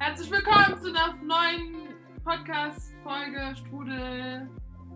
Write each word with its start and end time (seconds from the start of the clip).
Herzlich 0.00 0.30
willkommen 0.30 0.80
zu 0.80 0.88
einer 0.88 1.14
neuen 1.16 1.94
Podcast-Folge 2.24 3.54
Strudel, 3.54 4.48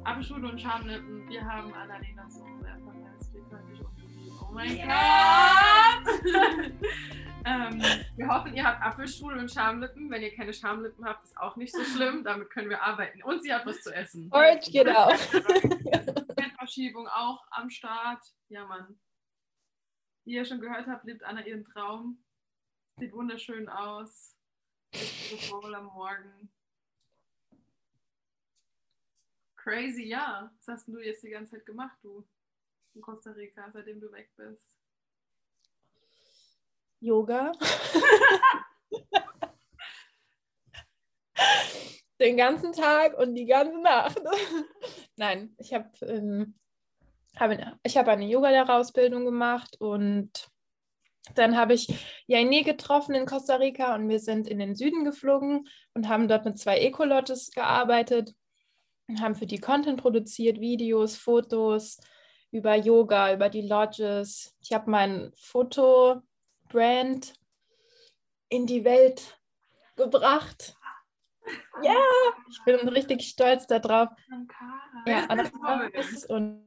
Apfelstrudel 0.02 0.50
und 0.52 0.58
Schamlippen. 0.58 1.28
Wir 1.28 1.44
haben 1.44 1.74
Annalena 1.74 2.26
so 2.30 2.42
verletzt. 2.42 3.34
Wir 3.34 3.42
können 3.42 3.70
nicht 3.70 3.84
umgehen. 3.84 4.32
Oh 4.40 4.50
mein 4.50 4.76
Gott! 4.78 6.24
ähm, 7.44 7.82
wir 8.16 8.28
hoffen, 8.28 8.54
ihr 8.54 8.64
habt 8.64 8.82
Apfelstrudel 8.82 9.40
und 9.40 9.52
Schamlippen. 9.52 10.10
Wenn 10.10 10.22
ihr 10.22 10.34
keine 10.34 10.54
Schamlippen 10.54 11.04
habt, 11.04 11.24
ist 11.24 11.36
auch 11.36 11.56
nicht 11.56 11.74
so 11.74 11.84
schlimm. 11.84 12.24
Damit 12.24 12.48
können 12.48 12.70
wir 12.70 12.82
arbeiten. 12.82 13.22
Und 13.24 13.42
sie 13.42 13.52
hat 13.52 13.66
was 13.66 13.82
zu 13.82 13.94
essen. 13.94 14.30
Orange 14.32 14.70
geht 14.70 14.88
auch. 14.96 15.12
Fettverschiebung 15.12 17.08
auch 17.08 17.44
am 17.50 17.68
Start. 17.68 18.24
Ja, 18.48 18.64
Mann. 18.64 18.98
Wie 20.24 20.32
ihr 20.32 20.46
schon 20.46 20.62
gehört 20.62 20.86
habt, 20.86 21.04
lebt 21.04 21.22
Anna 21.24 21.44
ihren 21.44 21.66
Traum. 21.66 22.24
Sieht 22.98 23.12
wunderschön 23.12 23.68
aus. 23.68 24.33
Wohl 25.50 25.74
am 25.74 25.86
Morgen. 25.86 26.48
Crazy, 29.56 30.04
ja. 30.04 30.52
Was 30.58 30.68
hast 30.68 30.88
du 30.88 30.98
jetzt 31.00 31.22
die 31.22 31.30
ganze 31.30 31.52
Zeit 31.52 31.64
gemacht, 31.66 31.96
du? 32.02 32.24
In 32.94 33.00
Costa 33.00 33.30
Rica, 33.32 33.70
seitdem 33.72 34.00
du 34.00 34.12
weg 34.12 34.30
bist. 34.36 34.76
Yoga. 37.00 37.52
Den 42.20 42.36
ganzen 42.36 42.72
Tag 42.72 43.18
und 43.18 43.34
die 43.34 43.46
ganze 43.46 43.80
Nacht. 43.80 44.22
Nein, 45.16 45.56
ich 45.58 45.74
habe 45.74 45.90
ähm, 46.02 46.54
hab, 47.36 47.50
ich 47.82 47.96
hab 47.96 48.06
eine 48.06 48.26
Yoga-Lehrerausbildung 48.26 49.24
gemacht 49.24 49.80
und 49.80 50.53
dann 51.34 51.56
habe 51.56 51.74
ich 51.74 51.88
Jaini 52.26 52.62
getroffen 52.62 53.14
in 53.14 53.26
Costa 53.26 53.56
Rica 53.56 53.94
und 53.94 54.08
wir 54.08 54.20
sind 54.20 54.46
in 54.46 54.58
den 54.58 54.74
Süden 54.74 55.04
geflogen 55.04 55.66
und 55.94 56.08
haben 56.08 56.28
dort 56.28 56.44
mit 56.44 56.58
zwei 56.58 56.78
Ecolottes 56.78 57.50
gearbeitet 57.50 58.34
und 59.08 59.20
haben 59.20 59.34
für 59.34 59.46
die 59.46 59.60
Content 59.60 60.00
produziert, 60.00 60.60
Videos, 60.60 61.16
Fotos 61.16 61.98
über 62.50 62.76
Yoga, 62.76 63.32
über 63.32 63.48
die 63.48 63.66
Lodges. 63.66 64.54
Ich 64.60 64.72
habe 64.72 64.90
mein 64.90 65.32
Fotobrand 65.36 66.22
in 68.48 68.66
die 68.66 68.84
Welt 68.84 69.40
gebracht. 69.96 70.76
Ja, 71.82 71.96
ich 72.48 72.62
bin 72.64 72.88
richtig 72.88 73.22
stolz 73.22 73.66
darauf. 73.66 74.08
Ja, 75.06 75.26
und 76.28 76.64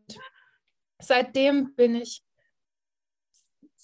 seitdem 1.00 1.74
bin 1.76 1.96
ich 1.96 2.27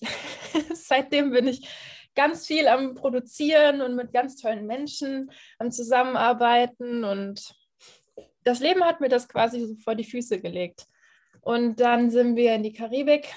seitdem 0.73 1.31
bin 1.31 1.47
ich 1.47 1.67
ganz 2.15 2.45
viel 2.45 2.67
am 2.67 2.95
Produzieren 2.95 3.81
und 3.81 3.95
mit 3.95 4.13
ganz 4.13 4.35
tollen 4.35 4.67
Menschen 4.67 5.31
am 5.57 5.71
Zusammenarbeiten 5.71 7.03
und 7.03 7.55
das 8.43 8.59
Leben 8.59 8.83
hat 8.83 8.99
mir 8.99 9.09
das 9.09 9.27
quasi 9.27 9.65
so 9.65 9.75
vor 9.75 9.95
die 9.95 10.03
Füße 10.03 10.39
gelegt. 10.41 10.85
Und 11.41 11.79
dann 11.79 12.09
sind 12.09 12.35
wir 12.35 12.55
in 12.55 12.63
die 12.63 12.73
Karibik. 12.73 13.33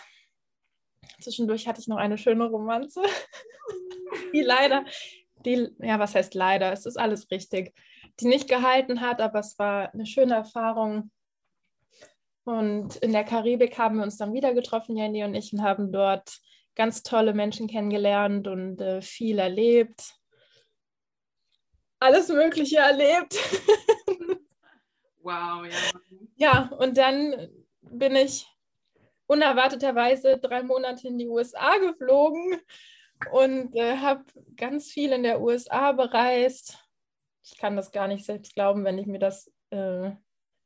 Zwischendurch 1.20 1.66
hatte 1.66 1.80
ich 1.80 1.88
noch 1.88 1.96
eine 1.96 2.18
schöne 2.18 2.44
Romanze, 2.44 3.02
die 4.32 4.42
leider, 4.42 4.84
die, 5.44 5.68
ja, 5.78 5.98
was 5.98 6.14
heißt 6.14 6.34
leider? 6.34 6.72
Es 6.72 6.86
ist 6.86 6.96
alles 6.96 7.30
richtig, 7.30 7.74
die 8.20 8.26
nicht 8.26 8.48
gehalten 8.48 9.00
hat, 9.00 9.20
aber 9.20 9.40
es 9.40 9.58
war 9.58 9.92
eine 9.92 10.06
schöne 10.06 10.34
Erfahrung. 10.34 11.10
Und 12.46 12.94
in 12.98 13.10
der 13.10 13.24
Karibik 13.24 13.76
haben 13.76 13.96
wir 13.96 14.04
uns 14.04 14.18
dann 14.18 14.32
wieder 14.32 14.54
getroffen, 14.54 14.96
Jenny 14.96 15.24
und 15.24 15.34
ich, 15.34 15.52
und 15.52 15.62
haben 15.62 15.90
dort 15.90 16.38
ganz 16.76 17.02
tolle 17.02 17.34
Menschen 17.34 17.66
kennengelernt 17.66 18.46
und 18.46 18.80
äh, 18.80 19.02
viel 19.02 19.40
erlebt. 19.40 20.14
Alles 21.98 22.28
Mögliche 22.28 22.76
erlebt. 22.76 23.34
wow, 25.22 25.66
ja. 25.66 26.00
Ja, 26.36 26.70
und 26.78 26.96
dann 26.96 27.48
bin 27.80 28.14
ich 28.14 28.46
unerwarteterweise 29.26 30.38
drei 30.38 30.62
Monate 30.62 31.08
in 31.08 31.18
die 31.18 31.26
USA 31.26 31.76
geflogen 31.78 32.60
und 33.32 33.74
äh, 33.74 33.96
habe 33.96 34.24
ganz 34.54 34.92
viel 34.92 35.10
in 35.10 35.24
der 35.24 35.40
USA 35.40 35.90
bereist. 35.90 36.78
Ich 37.42 37.58
kann 37.58 37.74
das 37.74 37.90
gar 37.90 38.06
nicht 38.06 38.24
selbst 38.24 38.54
glauben, 38.54 38.84
wenn 38.84 38.98
ich 38.98 39.06
mir 39.08 39.18
das 39.18 39.52
äh, 39.70 40.12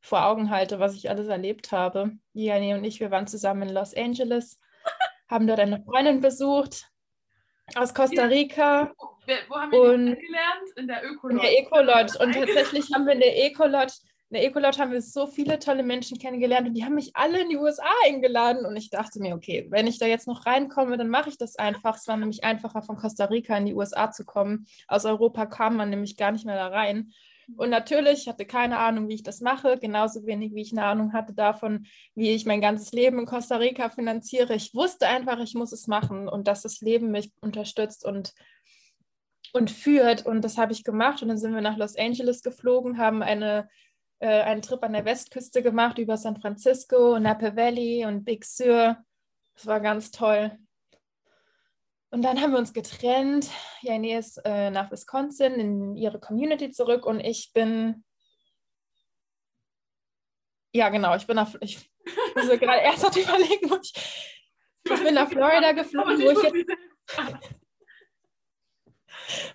vor 0.01 0.25
Augen 0.27 0.51
halte, 0.51 0.81
was 0.81 0.95
ich 0.95 1.11
alles 1.11 1.29
erlebt 1.29 1.73
habe. 1.73 2.13
Jani 2.33 2.75
und 2.75 2.85
ich, 2.85 3.01
wir 3.01 3.11
waren 3.11 3.27
zusammen 3.27 3.63
in 3.63 3.75
Los 3.75 3.95
Angeles 3.95 4.59
haben 5.31 5.47
dort 5.47 5.61
eine 5.61 5.83
Freundin 5.85 6.21
besucht 6.21 6.91
aus 7.77 7.95
Costa 7.95 8.25
Rica. 8.25 8.93
Wo, 8.99 9.35
wo 9.49 9.57
haben 9.57 9.71
wir 9.71 9.81
und 9.81 10.07
die 10.07 10.15
kennengelernt? 10.15 10.71
In 10.77 10.89
der 10.89 11.05
Ökolodge. 11.05 11.37
In 11.37 11.43
der 11.43 11.59
Ecolodge. 11.61 12.19
Und 12.19 12.33
tatsächlich 12.35 12.93
haben 12.93 13.07
wir 13.07 13.13
in 13.13 13.21
der 13.21 13.45
Ecolodge, 13.45 13.95
in 14.31 14.35
der 14.35 14.45
Ecolodge 14.45 14.79
haben 14.79 14.91
wir 14.91 15.03
so 15.03 15.29
viele 15.29 15.61
tolle 15.61 15.85
Menschen 15.85 16.19
kennengelernt 16.19 16.67
und 16.67 16.75
die 16.75 16.85
haben 16.85 16.95
mich 16.95 17.15
alle 17.15 17.43
in 17.43 17.49
die 17.49 17.57
USA 17.57 17.89
eingeladen. 18.07 18.67
Und 18.67 18.77
ich 18.77 18.91
dachte 18.91 19.21
mir, 19.21 19.37
okay, 19.37 19.69
wenn 19.71 19.87
ich 19.87 19.99
da 19.99 20.07
jetzt 20.07 20.27
noch 20.27 20.47
reinkomme, 20.47 20.97
dann 20.97 21.09
mache 21.09 21.29
ich 21.29 21.39
das 21.39 21.55
einfach. 21.57 21.97
Es 21.97 22.09
war 22.09 22.17
nämlich 22.17 22.43
einfacher, 22.43 22.83
von 22.83 22.97
Costa 22.97 23.27
Rica 23.27 23.57
in 23.57 23.67
die 23.67 23.75
USA 23.75 24.11
zu 24.11 24.25
kommen. 24.25 24.67
Aus 24.89 25.05
Europa 25.05 25.47
kam 25.47 25.77
man 25.77 25.91
nämlich 25.91 26.17
gar 26.17 26.33
nicht 26.33 26.45
mehr 26.45 26.57
da 26.57 26.69
rein. 26.69 27.13
Und 27.57 27.71
natürlich 27.71 28.29
hatte 28.29 28.45
keine 28.45 28.79
Ahnung, 28.79 29.09
wie 29.09 29.15
ich 29.15 29.23
das 29.23 29.41
mache, 29.41 29.79
genauso 29.79 30.27
wenig 30.27 30.55
wie 30.55 30.63
ich 30.63 30.73
eine 30.73 30.85
Ahnung 30.85 31.13
hatte 31.13 31.35
davon, 31.35 31.87
wie 32.15 32.31
ich 32.31 32.47
mein 32.47 32.61
ganzes 32.61 32.93
Leben 32.93 33.19
in 33.19 33.27
Costa 33.27 33.57
Rica 33.57 33.91
finanziere. 33.91 34.55
Ich 34.55 34.75
wusste 34.75 35.07
einfach, 35.07 35.39
ich 35.41 35.55
muss 35.55 35.73
es 35.73 35.87
machen 35.87 36.29
und 36.29 36.49
dass 36.49 36.63
das 36.63 36.81
Leben 36.81 37.11
mich 37.11 37.33
unterstützt 37.41 38.05
und, 38.05 38.33
und 39.53 39.71
führt. 39.71 40.27
Und 40.27 40.43
das 40.43 40.59
habe 40.59 40.73
ich 40.73 40.85
gemacht. 40.85 41.23
Und 41.23 41.29
dann 41.29 41.39
sind 41.39 41.55
wir 41.55 41.61
nach 41.61 41.77
Los 41.77 41.97
Angeles 41.97 42.43
geflogen, 42.43 42.99
haben 42.99 43.23
eine, 43.23 43.69
äh, 44.19 44.43
einen 44.43 44.63
Trip 44.63 44.83
an 44.83 44.93
der 44.93 45.05
Westküste 45.05 45.63
gemacht 45.63 45.99
über 45.99 46.17
San 46.17 46.41
Francisco, 46.41 47.19
Napa 47.19 47.57
Valley 47.57 48.07
und 48.07 48.25
Big 48.25 48.45
Sur. 48.45 48.97
Das 49.55 49.67
war 49.67 49.81
ganz 49.81 50.11
toll. 50.11 50.59
Und 52.13 52.23
dann 52.23 52.41
haben 52.41 52.53
wir 52.53 52.59
uns 52.59 52.73
getrennt. 52.73 53.49
Jane 53.83 54.19
ist 54.19 54.39
äh, 54.45 54.71
nach 54.71 54.91
Wisconsin 54.91 55.55
in 55.55 55.97
ihre 55.97 56.19
Community 56.19 56.71
zurück 56.71 57.07
und 57.07 57.21
ich 57.21 57.53
bin. 57.53 58.05
Ja, 60.73 60.89
genau, 60.89 61.15
ich 61.15 61.27
bin 61.27 61.37
nach. 61.37 61.55
Ich 61.61 61.89
muss 62.35 62.49
gerade 62.49 62.83
erst 62.83 63.05
noch 63.05 63.17
überlegen, 63.17 63.71
wo 63.71 63.77
ich. 63.81 63.93
Ich 64.85 65.05
bin 65.05 65.15
nach 65.15 65.29
Florida 65.31 65.73
geflogen, 65.73 66.21
wo 66.21 66.31
ich 66.31 66.43
jetzt. 66.43 66.71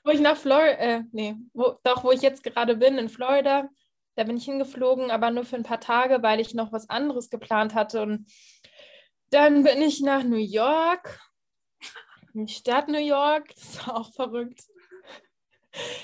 wo 0.03 0.11
ich 0.11 0.21
nach 0.21 0.37
Florida. 0.37 0.77
Äh, 0.77 1.03
nee, 1.11 1.35
wo, 1.53 1.77
doch, 1.83 2.05
wo 2.05 2.11
ich 2.11 2.21
jetzt 2.21 2.43
gerade 2.43 2.77
bin, 2.77 2.97
in 2.97 3.09
Florida. 3.09 3.69
Da 4.15 4.23
bin 4.23 4.37
ich 4.37 4.45
hingeflogen, 4.45 5.11
aber 5.11 5.29
nur 5.29 5.43
für 5.43 5.57
ein 5.57 5.63
paar 5.63 5.81
Tage, 5.81 6.23
weil 6.23 6.39
ich 6.39 6.53
noch 6.53 6.71
was 6.71 6.89
anderes 6.89 7.29
geplant 7.29 7.73
hatte. 7.73 8.01
Und 8.01 8.31
dann 9.29 9.63
bin 9.63 9.81
ich 9.81 9.99
nach 9.99 10.23
New 10.23 10.37
York 10.37 11.19
Stadt 12.47 12.87
New 12.87 12.99
York, 12.99 13.49
das 13.55 13.63
ist 13.63 13.87
auch 13.87 14.11
verrückt. 14.11 14.63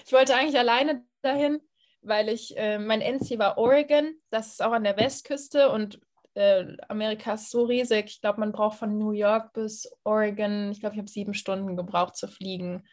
Ich 0.05 0.11
wollte 0.11 0.35
eigentlich 0.35 0.57
alleine 0.57 1.05
dahin, 1.21 1.61
weil 2.01 2.29
ich, 2.29 2.57
äh, 2.57 2.77
mein 2.77 3.01
Endziel 3.01 3.39
war 3.39 3.57
Oregon, 3.57 4.15
das 4.29 4.47
ist 4.47 4.61
auch 4.61 4.73
an 4.73 4.83
der 4.83 4.97
Westküste 4.97 5.69
und 5.69 5.99
äh, 6.33 6.65
Amerika 6.87 7.33
ist 7.33 7.51
so 7.51 7.63
riesig. 7.63 8.05
Ich 8.05 8.21
glaube, 8.21 8.39
man 8.39 8.51
braucht 8.51 8.79
von 8.79 8.97
New 8.97 9.11
York 9.11 9.53
bis 9.53 9.91
Oregon, 10.03 10.71
ich 10.71 10.79
glaube, 10.79 10.95
ich 10.95 10.99
habe 10.99 11.09
sieben 11.09 11.33
Stunden 11.33 11.75
gebraucht 11.75 12.15
zu 12.15 12.27
fliegen 12.27 12.83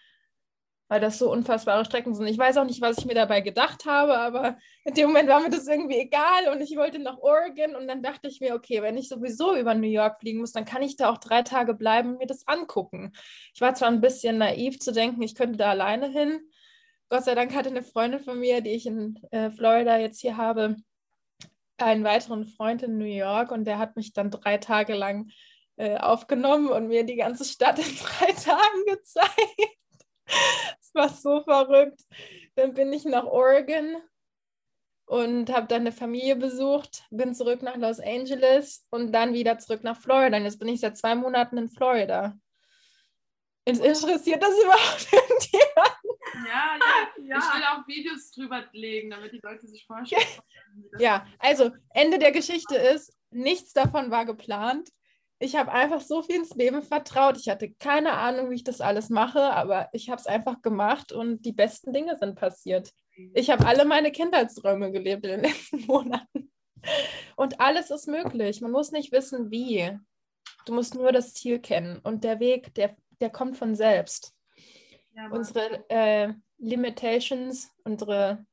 weil 0.88 1.00
das 1.00 1.18
so 1.18 1.30
unfassbare 1.30 1.84
Strecken 1.84 2.14
sind. 2.14 2.26
Ich 2.26 2.38
weiß 2.38 2.56
auch 2.56 2.64
nicht, 2.64 2.80
was 2.80 2.98
ich 2.98 3.04
mir 3.04 3.14
dabei 3.14 3.42
gedacht 3.42 3.84
habe, 3.84 4.16
aber 4.18 4.56
in 4.84 4.94
dem 4.94 5.08
Moment 5.08 5.28
war 5.28 5.40
mir 5.40 5.50
das 5.50 5.66
irgendwie 5.66 5.98
egal 5.98 6.48
und 6.50 6.62
ich 6.62 6.76
wollte 6.76 6.98
nach 6.98 7.18
Oregon 7.18 7.76
und 7.76 7.86
dann 7.86 8.02
dachte 8.02 8.28
ich 8.28 8.40
mir, 8.40 8.54
okay, 8.54 8.82
wenn 8.82 8.96
ich 8.96 9.08
sowieso 9.08 9.54
über 9.54 9.74
New 9.74 9.88
York 9.88 10.18
fliegen 10.18 10.40
muss, 10.40 10.52
dann 10.52 10.64
kann 10.64 10.82
ich 10.82 10.96
da 10.96 11.10
auch 11.10 11.18
drei 11.18 11.42
Tage 11.42 11.74
bleiben 11.74 12.12
und 12.12 12.18
mir 12.18 12.26
das 12.26 12.48
angucken. 12.48 13.12
Ich 13.54 13.60
war 13.60 13.74
zwar 13.74 13.88
ein 13.88 14.00
bisschen 14.00 14.38
naiv 14.38 14.78
zu 14.78 14.92
denken, 14.92 15.22
ich 15.22 15.34
könnte 15.34 15.58
da 15.58 15.70
alleine 15.70 16.08
hin. 16.08 16.40
Gott 17.10 17.24
sei 17.24 17.34
Dank 17.34 17.54
hatte 17.54 17.68
eine 17.68 17.82
Freundin 17.82 18.20
von 18.20 18.38
mir, 18.38 18.62
die 18.62 18.70
ich 18.70 18.86
in 18.86 19.18
äh, 19.30 19.50
Florida 19.50 19.98
jetzt 19.98 20.20
hier 20.20 20.36
habe, 20.36 20.76
einen 21.76 22.04
weiteren 22.04 22.46
Freund 22.46 22.82
in 22.82 22.98
New 22.98 23.04
York 23.04 23.50
und 23.50 23.64
der 23.64 23.78
hat 23.78 23.96
mich 23.96 24.12
dann 24.12 24.30
drei 24.30 24.56
Tage 24.56 24.94
lang 24.94 25.30
äh, 25.76 25.96
aufgenommen 25.98 26.68
und 26.68 26.88
mir 26.88 27.04
die 27.04 27.16
ganze 27.16 27.44
Stadt 27.44 27.78
in 27.78 27.96
drei 27.96 28.32
Tagen 28.32 28.84
gezeigt. 28.86 29.78
Es 30.88 30.94
war 30.94 31.08
so 31.10 31.42
verrückt. 31.42 32.00
Dann 32.54 32.72
bin 32.72 32.92
ich 32.92 33.04
nach 33.04 33.24
Oregon 33.24 33.96
und 35.04 35.50
habe 35.52 35.66
dann 35.66 35.82
eine 35.82 35.92
Familie 35.92 36.36
besucht, 36.36 37.04
bin 37.10 37.34
zurück 37.34 37.62
nach 37.62 37.76
Los 37.76 38.00
Angeles 38.00 38.86
und 38.90 39.12
dann 39.12 39.34
wieder 39.34 39.58
zurück 39.58 39.84
nach 39.84 40.00
Florida. 40.00 40.36
Und 40.36 40.44
jetzt 40.44 40.58
bin 40.58 40.68
ich 40.68 40.80
seit 40.80 40.96
zwei 40.96 41.14
Monaten 41.14 41.58
in 41.58 41.68
Florida. 41.68 42.38
Interessiert 43.64 44.42
das 44.42 44.58
überhaupt 44.62 45.08
irgendjemanden? 45.12 46.08
Ja, 46.46 46.78
ja, 46.78 47.24
ja. 47.24 47.38
Ich 47.38 47.54
will 47.54 47.62
auch 47.64 47.86
Videos 47.86 48.30
drüber 48.30 48.64
legen, 48.72 49.10
damit 49.10 49.32
die 49.32 49.40
Leute 49.42 49.66
sich 49.66 49.86
vorstellen. 49.86 50.22
Ja, 50.98 51.26
also 51.40 51.72
Ende 51.92 52.18
der 52.18 52.30
Geschichte 52.30 52.76
ist, 52.76 53.12
nichts 53.30 53.72
davon 53.72 54.12
war 54.12 54.24
geplant. 54.24 54.88
Ich 55.40 55.56
habe 55.56 55.72
einfach 55.72 56.00
so 56.00 56.22
viel 56.22 56.36
ins 56.36 56.54
Leben 56.54 56.82
vertraut. 56.82 57.36
Ich 57.36 57.48
hatte 57.48 57.70
keine 57.70 58.12
Ahnung, 58.12 58.50
wie 58.50 58.56
ich 58.56 58.64
das 58.64 58.80
alles 58.80 59.08
mache, 59.08 59.52
aber 59.52 59.88
ich 59.92 60.10
habe 60.10 60.20
es 60.20 60.26
einfach 60.26 60.62
gemacht 60.62 61.12
und 61.12 61.44
die 61.44 61.52
besten 61.52 61.92
Dinge 61.92 62.16
sind 62.18 62.34
passiert. 62.34 62.92
Ich 63.34 63.50
habe 63.50 63.66
alle 63.66 63.84
meine 63.84 64.12
Kindheitsträume 64.12 64.90
gelebt 64.90 65.24
in 65.24 65.30
den 65.30 65.40
letzten 65.50 65.86
Monaten. 65.86 66.50
Und 67.36 67.60
alles 67.60 67.90
ist 67.90 68.08
möglich. 68.08 68.60
Man 68.60 68.72
muss 68.72 68.92
nicht 68.92 69.12
wissen, 69.12 69.50
wie. 69.50 69.96
Du 70.66 70.74
musst 70.74 70.94
nur 70.94 71.12
das 71.12 71.34
Ziel 71.34 71.60
kennen. 71.60 71.98
Und 72.02 72.24
der 72.24 72.40
Weg, 72.40 72.74
der, 72.74 72.96
der 73.20 73.30
kommt 73.30 73.56
von 73.56 73.74
selbst. 73.74 74.34
Ja, 75.14 75.30
unsere 75.30 75.88
äh, 75.88 76.32
Limitations, 76.58 77.70
unsere, 77.84 78.44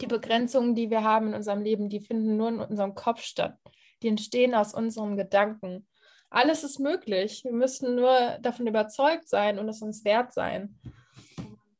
die 0.00 0.06
Begrenzungen, 0.06 0.74
die 0.74 0.90
wir 0.90 1.02
haben 1.02 1.28
in 1.28 1.34
unserem 1.34 1.62
Leben, 1.62 1.88
die 1.88 2.00
finden 2.00 2.36
nur 2.36 2.48
in 2.48 2.60
unserem 2.60 2.94
Kopf 2.94 3.22
statt. 3.22 3.58
Die 4.02 4.08
entstehen 4.08 4.54
aus 4.54 4.74
unseren 4.74 5.16
Gedanken. 5.16 5.87
Alles 6.30 6.64
ist 6.64 6.78
möglich. 6.78 7.42
Wir 7.44 7.52
müssen 7.52 7.94
nur 7.94 8.38
davon 8.40 8.66
überzeugt 8.66 9.28
sein 9.28 9.58
und 9.58 9.68
es 9.68 9.82
uns 9.82 10.04
wert 10.04 10.32
sein. 10.32 10.78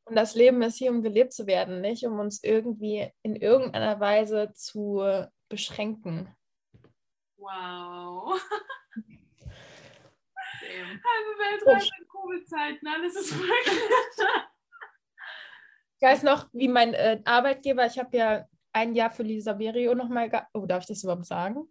Und 0.04 0.16
das 0.16 0.34
Leben 0.34 0.62
ist 0.62 0.78
hier, 0.78 0.90
um 0.90 1.02
gelebt 1.02 1.34
zu 1.34 1.46
werden, 1.46 1.82
nicht 1.82 2.06
um 2.06 2.18
uns 2.18 2.42
irgendwie 2.42 3.10
in 3.22 3.36
irgendeiner 3.36 4.00
Weise 4.00 4.52
zu 4.54 5.02
beschränken. 5.50 6.34
Wow. 7.36 8.40
Halbe 10.78 11.38
Welt 11.38 11.66
reist 11.66 11.92
in 11.98 12.08
Covid-Zeiten, 12.08 12.86
alles 12.86 13.16
ist 13.16 13.36
möglich. 13.36 13.80
Ich 16.00 16.06
weiß 16.06 16.22
noch, 16.22 16.48
wie 16.52 16.68
mein 16.68 16.94
äh, 16.94 17.20
Arbeitgeber, 17.24 17.84
ich 17.84 17.98
habe 17.98 18.16
ja 18.16 18.46
ein 18.72 18.94
Jahr 18.94 19.10
für 19.10 19.24
Lisa 19.24 19.52
Berio 19.52 19.96
nochmal, 19.96 20.30
oh, 20.54 20.64
darf 20.64 20.82
ich 20.82 20.86
das 20.86 21.02
überhaupt 21.02 21.26
sagen? 21.26 21.68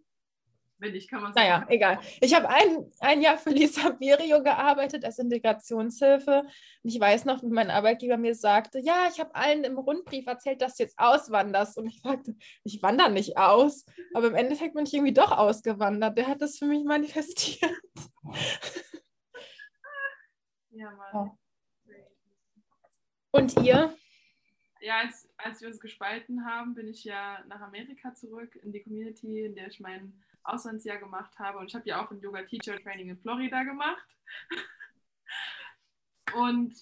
Wenn 0.80 0.92
nicht, 0.92 1.10
kann 1.10 1.22
man 1.22 1.32
sagen. 1.32 1.48
Naja, 1.48 1.66
egal. 1.68 1.98
Ich 2.20 2.34
habe 2.34 2.48
ein, 2.48 2.90
ein 3.00 3.20
Jahr 3.20 3.36
für 3.36 3.50
Lisa 3.50 3.90
Berio 3.90 4.42
gearbeitet 4.42 5.04
als 5.04 5.18
Integrationshilfe. 5.18 6.42
Und 6.42 6.90
ich 6.90 7.00
weiß 7.00 7.24
noch, 7.24 7.42
wie 7.42 7.48
mein 7.48 7.70
Arbeitgeber 7.70 8.16
mir 8.16 8.36
sagte, 8.36 8.78
ja, 8.78 9.08
ich 9.12 9.18
habe 9.18 9.34
allen 9.34 9.64
im 9.64 9.76
Rundbrief 9.76 10.26
erzählt, 10.26 10.62
dass 10.62 10.76
du 10.76 10.84
jetzt 10.84 10.98
auswanderst. 10.98 11.78
Und 11.78 11.88
ich 11.88 12.00
sagte, 12.00 12.36
ich 12.62 12.80
wandere 12.80 13.10
nicht 13.10 13.36
aus. 13.36 13.86
Aber 14.14 14.28
im 14.28 14.36
Endeffekt 14.36 14.74
bin 14.74 14.86
ich 14.86 14.94
irgendwie 14.94 15.14
doch 15.14 15.32
ausgewandert. 15.32 16.16
Der 16.16 16.28
hat 16.28 16.40
das 16.40 16.58
für 16.58 16.66
mich 16.66 16.84
manifestiert. 16.84 17.72
Ja, 20.70 20.92
Mann. 21.12 21.32
Und 23.32 23.60
ihr? 23.64 23.96
Ja, 24.80 24.98
als, 24.98 25.28
als 25.36 25.60
wir 25.60 25.68
uns 25.68 25.80
gespalten 25.80 26.44
haben, 26.46 26.74
bin 26.74 26.86
ich 26.86 27.02
ja 27.02 27.44
nach 27.48 27.60
Amerika 27.60 28.14
zurück 28.14 28.54
in 28.62 28.70
die 28.70 28.82
Community, 28.84 29.44
in 29.44 29.56
der 29.56 29.66
ich 29.66 29.80
meinen 29.80 30.22
Auslandsjahr 30.48 30.98
gemacht 30.98 31.38
habe. 31.38 31.58
Und 31.58 31.66
ich 31.66 31.74
habe 31.74 31.88
ja 31.88 32.04
auch 32.04 32.10
ein 32.10 32.20
Yoga 32.20 32.42
Teacher 32.42 32.78
Training 32.80 33.10
in 33.10 33.18
Florida 33.18 33.62
gemacht. 33.62 34.06
Und 36.36 36.74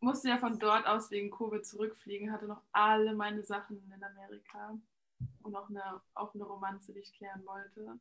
musste 0.00 0.28
ja 0.28 0.38
von 0.38 0.58
dort 0.58 0.86
aus 0.86 1.10
wegen 1.10 1.30
Covid 1.30 1.64
zurückfliegen, 1.64 2.32
hatte 2.32 2.46
noch 2.46 2.62
alle 2.72 3.14
meine 3.14 3.42
Sachen 3.42 3.90
in 3.92 4.04
Amerika 4.04 4.78
und 5.42 5.56
auch 5.56 5.70
eine, 5.70 6.00
auch 6.14 6.34
eine 6.34 6.44
Romanze, 6.44 6.92
die 6.92 7.00
ich 7.00 7.12
klären 7.14 7.44
wollte. 7.46 7.98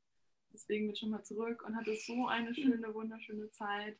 Deswegen 0.53 0.86
bin 0.86 0.94
ich 0.94 1.00
schon 1.00 1.09
mal 1.09 1.24
zurück 1.24 1.63
und 1.63 1.75
hatte 1.75 1.95
so 1.95 2.27
eine 2.27 2.53
schöne, 2.53 2.94
wunderschöne 2.94 3.50
Zeit. 3.51 3.98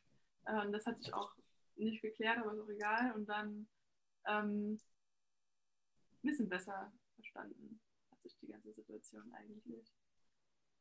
Ähm, 0.48 0.71
das 0.71 0.86
hatte 0.86 1.00
ich 1.01 1.13
auch 1.13 1.31
nicht 1.75 2.01
geklärt, 2.01 2.38
aber 2.38 2.53
ist 2.53 2.59
auch 2.59 2.69
egal. 2.69 3.13
Und 3.13 3.27
dann 3.27 3.68
ähm, 4.27 4.74
ein 4.74 6.21
bisschen 6.21 6.50
besser 6.50 6.91
verstanden 7.15 7.80
hat 8.12 8.21
sich 8.21 8.38
die 8.39 8.48
ganze 8.48 8.74
Situation 8.74 9.33
eigentlich. 9.33 9.91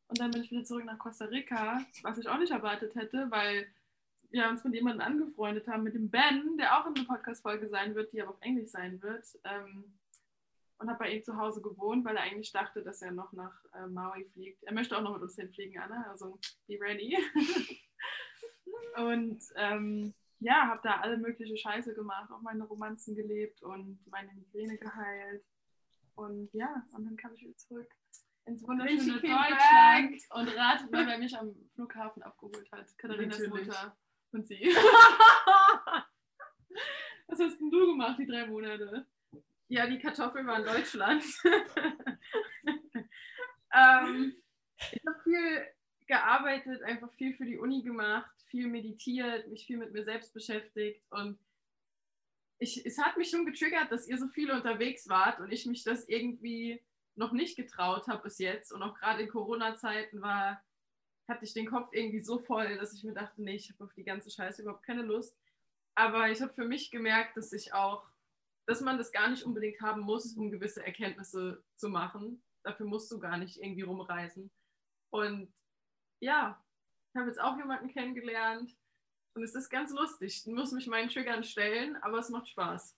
Und 0.09 0.21
dann 0.21 0.31
bin 0.31 0.43
ich 0.43 0.51
wieder 0.51 0.65
zurück 0.65 0.85
nach 0.85 0.99
Costa 0.99 1.25
Rica, 1.27 1.85
was 2.03 2.19
ich 2.19 2.29
auch 2.29 2.39
nicht 2.39 2.53
erwartet 2.53 2.95
hätte, 2.95 3.31
weil 3.31 3.67
wir 4.31 4.49
uns 4.49 4.65
mit 4.65 4.75
jemandem 4.75 5.06
angefreundet 5.06 5.67
haben, 5.69 5.85
mit 5.85 5.95
dem 5.95 6.11
Ben, 6.11 6.56
der 6.59 6.79
auch 6.79 6.87
in 6.87 6.97
einer 6.97 7.06
Podcast-Folge 7.06 7.69
sein 7.69 7.95
wird, 7.95 8.12
die 8.12 8.21
aber 8.21 8.33
auf 8.33 8.41
Englisch 8.41 8.71
sein 8.71 9.01
wird. 9.01 9.25
Ähm, 9.45 9.99
und 10.79 10.89
habe 10.89 10.99
bei 10.99 11.12
ihm 11.12 11.23
zu 11.23 11.37
Hause 11.37 11.62
gewohnt, 11.62 12.05
weil 12.05 12.17
er 12.17 12.25
eigentlich 12.25 12.53
dachte, 12.53 12.83
dass 12.83 13.01
er 13.01 13.12
noch 13.12 13.33
nach 13.33 13.55
äh, 13.75 13.87
Maui 13.87 14.25
fliegt. 14.33 14.62
Er 14.65 14.75
möchte 14.75 14.97
auch 14.99 15.03
noch 15.03 15.15
mit 15.15 15.23
uns 15.23 15.37
hinfliegen, 15.37 15.81
Anna, 15.81 16.05
also 16.11 16.39
be 16.67 16.79
ready. 16.81 17.17
und 18.97 19.41
ähm, 19.55 20.12
ja, 20.41 20.67
habe 20.67 20.81
da 20.83 21.01
alle 21.01 21.17
mögliche 21.17 21.56
Scheiße 21.56 21.95
gemacht, 21.95 22.31
auch 22.31 22.43
meine 22.43 22.65
Romanzen 22.65 23.15
gelebt 23.15 23.62
und 23.62 23.99
meine 24.11 24.33
Migräne 24.35 24.77
geheilt. 24.77 25.45
Und 26.17 26.53
ja, 26.53 26.85
und 26.93 27.05
dann 27.05 27.17
kam 27.17 27.33
ich 27.35 27.43
wieder 27.43 27.56
zurück 27.56 27.89
ins 28.46 28.62
wunderschöne 28.67 29.20
Deutschland 29.20 30.20
und 30.31 30.49
ratet 30.56 30.91
mal, 30.91 31.06
wer 31.06 31.19
mich 31.19 31.37
am 31.37 31.55
Flughafen 31.75 32.23
abgeholt 32.23 32.70
hat. 32.73 32.87
Katharinas 32.99 33.38
Natürlich. 33.38 33.67
Mutter 33.67 33.96
und 34.32 34.46
sie. 34.46 34.61
Was 37.26 37.41
hast 37.41 37.58
denn 37.58 37.70
du 37.70 37.87
gemacht, 37.87 38.19
die 38.19 38.26
drei 38.26 38.46
Monate? 38.46 39.06
Ja, 39.69 39.87
die 39.87 39.99
Kartoffel 39.99 40.46
war 40.46 40.58
in 40.58 40.67
Deutschland. 40.67 41.25
ähm, 43.75 44.37
ich 44.93 45.02
habe 45.06 45.23
viel 45.23 45.67
gearbeitet, 46.06 46.82
einfach 46.82 47.11
viel 47.14 47.35
für 47.35 47.46
die 47.46 47.56
Uni 47.56 47.82
gemacht, 47.82 48.31
viel 48.49 48.69
meditiert, 48.69 49.49
mich 49.49 49.67
viel 49.67 49.79
mit 49.79 49.93
mir 49.93 50.05
selbst 50.05 50.35
beschäftigt 50.35 51.02
und 51.11 51.38
ich, 52.58 52.85
es 52.85 52.99
hat 52.99 53.17
mich 53.17 53.31
schon 53.31 53.46
getriggert, 53.46 53.91
dass 53.91 54.06
ihr 54.06 54.19
so 54.19 54.29
viele 54.29 54.55
unterwegs 54.55 55.08
wart 55.08 55.41
und 55.41 55.50
ich 55.50 55.67
mich 55.67 55.82
das 55.82 56.08
irgendwie 56.08 56.81
noch 57.16 57.32
nicht 57.32 57.56
getraut 57.56 58.08
habe 58.08 58.22
bis 58.22 58.38
jetzt 58.38 58.72
und 58.72 58.82
auch 58.82 58.94
gerade 58.94 59.22
in 59.22 59.28
Corona-Zeiten 59.28 60.20
war, 60.20 60.62
hatte 61.28 61.44
ich 61.44 61.55
den 61.55 61.66
Kopf 61.66 61.90
irgendwie 61.93 62.20
so 62.20 62.38
voll, 62.38 62.76
dass 62.76 62.93
ich 62.93 63.05
mir 63.05 63.14
dachte, 63.14 63.43
nee, 63.43 63.55
ich 63.55 63.70
habe 63.70 63.84
auf 63.84 63.94
die 63.94 64.05
ganze 64.05 64.31
Scheiße 64.31 64.62
überhaupt 64.62 64.84
keine 64.84 65.02
Lust. 65.02 65.38
Aber 65.96 66.28
ich 66.31 66.43
habe 66.43 66.52
für 66.52 66.64
mich 66.64 66.90
gemerkt, 66.90 67.37
dass 67.37 67.52
ich 67.52 67.72
auch, 67.72 68.06
dass 68.66 68.81
man 68.81 68.99
das 68.99 69.12
gar 69.12 69.28
nicht 69.28 69.44
unbedingt 69.44 69.81
haben 69.81 70.02
muss, 70.02 70.37
um 70.37 70.50
gewisse 70.50 70.84
Erkenntnisse 70.84 71.62
zu 71.76 71.88
machen. 71.88 72.43
Dafür 72.64 72.87
musst 72.87 73.11
du 73.12 73.19
gar 73.19 73.38
nicht 73.38 73.58
irgendwie 73.58 73.82
rumreisen. 73.82 74.50
Und 75.10 75.52
ja, 76.20 76.62
ich 77.12 77.20
habe 77.20 77.28
jetzt 77.28 77.40
auch 77.40 77.56
jemanden 77.56 77.88
kennengelernt 77.88 78.76
und 79.34 79.43
es 79.44 79.55
ist 79.55 79.70
ganz 79.70 79.93
lustig. 79.93 80.43
Ich 80.44 80.52
muss 80.52 80.72
mich 80.72 80.87
meinen 80.87 81.08
Triggern 81.08 81.44
stellen, 81.44 81.96
aber 82.02 82.19
es 82.19 82.28
macht 82.28 82.49
Spaß. 82.49 82.96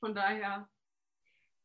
Von 0.00 0.14
daher 0.14 0.68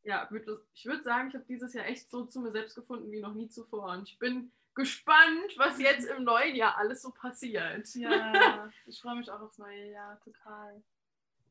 ja, 0.03 0.30
ich 0.74 0.86
würde 0.86 1.03
sagen, 1.03 1.30
ich 1.30 1.36
habe 1.36 1.45
dieses 1.48 1.74
Jahr 1.74 1.86
echt 1.86 2.09
so 2.09 2.25
zu 2.25 2.42
mir 2.42 2.51
selbst 2.51 2.75
gefunden 2.75 3.12
wie 3.12 3.19
noch 3.19 3.33
nie 3.33 3.50
zuvor. 3.50 3.92
Und 3.92 4.09
ich 4.09 4.18
bin 4.18 4.51
gespannt, 4.74 5.53
was 5.57 5.80
jetzt 5.80 6.07
im 6.07 6.24
neuen 6.24 6.56
Jahr 6.56 6.77
alles 6.77 7.01
so 7.01 7.12
passiert. 7.12 7.88
Ja, 7.95 8.69
ich 8.88 9.00
freue 9.01 9.15
mich 9.15 9.30
auch 9.30 9.42
aufs 9.42 9.57
neue 9.57 9.92
Jahr, 9.92 10.19
total. 10.21 10.83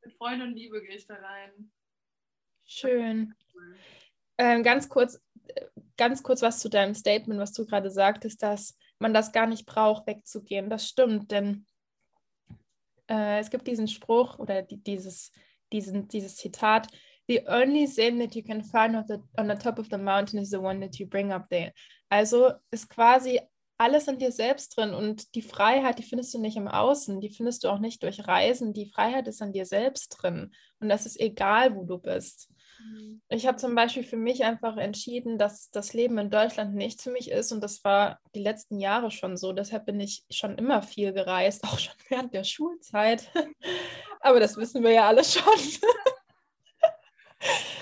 Mit 0.03 0.15
Freude 0.15 0.45
und 0.45 0.55
Liebe 0.55 0.81
gehe 0.83 0.97
ich 0.97 1.07
da 1.07 1.15
rein. 1.15 1.71
Schön. 2.65 3.35
Ähm, 4.39 4.63
ganz 4.63 4.89
kurz, 4.89 5.21
ganz 5.97 6.23
kurz 6.23 6.41
was 6.43 6.61
zu 6.61 6.71
deinem 6.71 6.95
Statement, 6.95 7.41
was 7.41 7.53
du 7.53 7.67
gerade 7.67 7.91
sagtest, 7.91 8.43
dass 8.43 8.77
man 8.99 9.13
das 9.13 9.33
gar 9.33 9.47
nicht 9.47 9.67
braucht, 9.67 10.07
wegzugehen. 10.07 10.71
Das 10.71 10.89
stimmt, 10.89 11.31
denn 11.31 11.67
äh, 13.09 13.41
es 13.41 13.51
gibt 13.51 13.67
diesen 13.67 13.89
Spruch 13.89 14.39
oder 14.39 14.63
die, 14.63 14.83
dieses, 14.83 15.33
diesen, 15.73 16.09
dieses 16.09 16.37
Zitat, 16.37 16.89
the 17.31 17.41
only 17.47 17.87
sin 17.87 18.19
that 18.19 18.35
you 18.35 18.43
can 18.43 18.61
find 18.61 18.97
on 18.97 19.05
the, 19.07 19.23
on 19.39 19.47
the 19.47 19.55
top 19.55 19.79
of 19.79 19.89
the 19.89 19.99
mountain 19.99 20.41
is 20.41 20.51
the 20.51 20.61
one 20.61 20.81
that 20.81 20.99
you 20.99 21.07
bring 21.07 21.33
up 21.33 21.49
there. 21.49 21.73
Also 22.11 22.55
ist 22.73 22.91
quasi 22.91 23.39
alles 23.79 24.09
in 24.09 24.19
dir 24.19 24.33
selbst 24.33 24.77
drin 24.77 24.93
und 24.93 25.35
die 25.37 25.41
Freiheit, 25.41 26.01
die 26.01 26.03
findest 26.03 26.35
du 26.35 26.41
nicht 26.41 26.57
im 26.57 26.67
Außen, 26.67 27.21
die 27.21 27.31
findest 27.31 27.63
du 27.63 27.69
auch 27.69 27.79
nicht 27.79 28.03
durch 28.03 28.27
Reisen. 28.27 28.75
Die 28.75 28.91
Freiheit 28.91 29.29
ist 29.29 29.41
in 29.41 29.53
dir 29.53 29.65
selbst 29.65 30.09
drin 30.09 30.51
und 30.81 30.89
das 30.89 31.07
ist 31.07 31.21
egal, 31.21 31.77
wo 31.77 31.85
du 31.85 31.99
bist. 31.99 32.51
Mhm. 32.81 33.23
Ich 33.29 33.47
habe 33.47 33.59
zum 33.59 33.77
Beispiel 33.77 34.03
für 34.03 34.17
mich 34.17 34.45
einfach 34.45 34.77
entschieden, 34.77 35.39
dass 35.39 35.71
das 35.71 35.95
Leben 35.95 36.19
in 36.19 36.31
Deutschland 36.31 36.75
nichts 36.75 37.05
für 37.05 37.13
mich 37.13 37.31
ist 37.31 37.53
und 37.53 37.63
das 37.63 37.85
war 37.85 38.19
die 38.35 38.43
letzten 38.43 38.81
Jahre 38.81 39.13
schon 39.13 39.37
so. 39.37 39.53
Deshalb 39.53 39.87
bin 39.87 40.01
ich 40.01 40.25
schon 40.31 40.59
immer 40.59 40.83
viel 40.83 41.13
gereist, 41.13 41.63
auch 41.65 41.79
schon 41.79 41.95
während 42.09 42.35
der 42.35 42.45
Schulzeit. 42.45 43.31
Aber 44.21 44.41
das 44.41 44.57
wissen 44.57 44.83
wir 44.83 44.91
ja 44.91 45.07
alle 45.07 45.23
schon. 45.23 45.45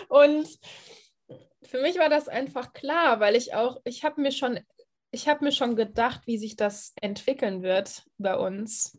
Und 0.08 0.48
für 1.62 1.80
mich 1.82 1.98
war 1.98 2.08
das 2.08 2.28
einfach 2.28 2.72
klar, 2.72 3.20
weil 3.20 3.36
ich 3.36 3.54
auch, 3.54 3.80
ich 3.84 4.04
habe 4.04 4.20
mir 4.20 4.32
schon, 4.32 4.58
ich 5.10 5.28
habe 5.28 5.44
mir 5.44 5.52
schon 5.52 5.76
gedacht, 5.76 6.26
wie 6.26 6.38
sich 6.38 6.56
das 6.56 6.94
entwickeln 7.00 7.62
wird 7.62 8.04
bei 8.16 8.36
uns. 8.36 8.98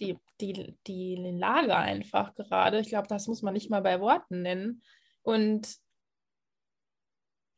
Die, 0.00 0.18
die, 0.40 0.76
die 0.86 1.16
Lage 1.16 1.76
einfach 1.76 2.34
gerade. 2.34 2.80
Ich 2.80 2.88
glaube, 2.88 3.08
das 3.08 3.28
muss 3.28 3.42
man 3.42 3.54
nicht 3.54 3.70
mal 3.70 3.82
bei 3.82 4.00
Worten 4.00 4.42
nennen. 4.42 4.82
Und 5.22 5.76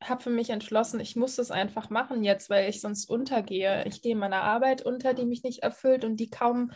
habe 0.02 0.22
für 0.22 0.30
mich 0.30 0.50
entschlossen, 0.50 1.00
ich 1.00 1.16
muss 1.16 1.36
das 1.36 1.50
einfach 1.50 1.88
machen 1.88 2.22
jetzt, 2.22 2.50
weil 2.50 2.68
ich 2.68 2.80
sonst 2.80 3.08
untergehe. 3.08 3.84
Ich 3.86 4.02
gehe 4.02 4.14
meiner 4.14 4.42
Arbeit 4.42 4.82
unter, 4.82 5.14
die 5.14 5.24
mich 5.24 5.42
nicht 5.42 5.62
erfüllt 5.62 6.04
und 6.04 6.16
die 6.16 6.28
kaum, 6.28 6.72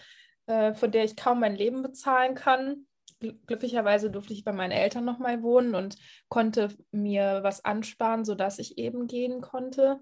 äh, 0.47 0.73
von 0.73 0.91
der 0.91 1.05
ich 1.05 1.17
kaum 1.17 1.41
mein 1.41 1.55
Leben 1.55 1.83
bezahlen 1.83 2.35
kann 2.35 2.87
glücklicherweise 3.21 4.11
durfte 4.11 4.33
ich 4.33 4.45
bei 4.45 4.53
meinen 4.53 4.73
Eltern 4.73 5.05
nochmal 5.05 5.43
wohnen 5.43 5.75
und 5.75 5.97
konnte 6.29 6.69
mir 6.91 7.41
was 7.43 7.65
ansparen, 7.65 8.25
sodass 8.25 8.59
ich 8.59 8.79
eben 8.79 9.07
gehen 9.07 9.41
konnte. 9.41 10.01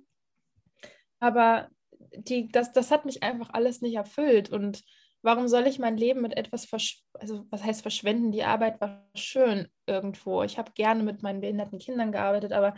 Aber 1.20 1.68
die, 2.16 2.48
das, 2.48 2.72
das 2.72 2.90
hat 2.90 3.04
mich 3.04 3.22
einfach 3.22 3.50
alles 3.52 3.80
nicht 3.80 3.96
erfüllt. 3.96 4.50
Und 4.50 4.84
warum 5.22 5.48
soll 5.48 5.66
ich 5.66 5.78
mein 5.78 5.96
Leben 5.96 6.22
mit 6.22 6.36
etwas, 6.36 6.64
versch 6.64 7.02
also 7.14 7.46
was 7.50 7.64
heißt 7.64 7.82
verschwenden? 7.82 8.32
Die 8.32 8.44
Arbeit 8.44 8.80
war 8.80 9.08
schön 9.14 9.68
irgendwo. 9.86 10.42
Ich 10.42 10.58
habe 10.58 10.72
gerne 10.72 11.02
mit 11.02 11.22
meinen 11.22 11.40
behinderten 11.40 11.78
Kindern 11.78 12.12
gearbeitet, 12.12 12.52
aber 12.52 12.74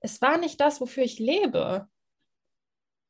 es 0.00 0.20
war 0.20 0.38
nicht 0.38 0.60
das, 0.60 0.80
wofür 0.80 1.02
ich 1.02 1.18
lebe. 1.18 1.88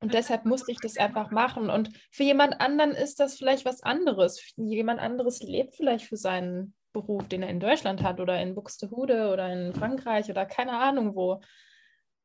Und 0.00 0.14
deshalb 0.14 0.44
musste 0.44 0.70
ich 0.70 0.78
das 0.80 0.96
einfach 0.96 1.30
machen. 1.30 1.70
Und 1.70 1.90
für 2.10 2.22
jemand 2.22 2.60
anderen 2.60 2.92
ist 2.92 3.18
das 3.18 3.36
vielleicht 3.36 3.64
was 3.64 3.82
anderes. 3.82 4.52
Jemand 4.56 5.00
anderes 5.00 5.42
lebt 5.42 5.74
vielleicht 5.74 6.06
für 6.06 6.16
seinen 6.16 6.74
Beruf, 6.92 7.26
den 7.28 7.42
er 7.42 7.50
in 7.50 7.60
Deutschland 7.60 8.02
hat 8.02 8.20
oder 8.20 8.40
in 8.40 8.54
Buxtehude 8.54 9.32
oder 9.32 9.52
in 9.52 9.74
Frankreich 9.74 10.30
oder 10.30 10.46
keine 10.46 10.78
Ahnung 10.78 11.14
wo. 11.14 11.40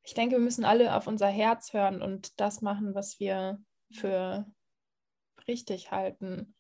Ich 0.04 0.14
denke, 0.14 0.36
wir 0.36 0.44
müssen 0.44 0.66
alle 0.66 0.96
auf 0.96 1.08
unser 1.08 1.28
Herz 1.28 1.74
hören 1.74 2.02
und 2.02 2.40
das 2.40 2.62
machen, 2.62 2.94
was 2.94 3.20
wir 3.20 3.60
für 3.92 4.46
richtig 5.48 5.92
halten. 5.92 6.56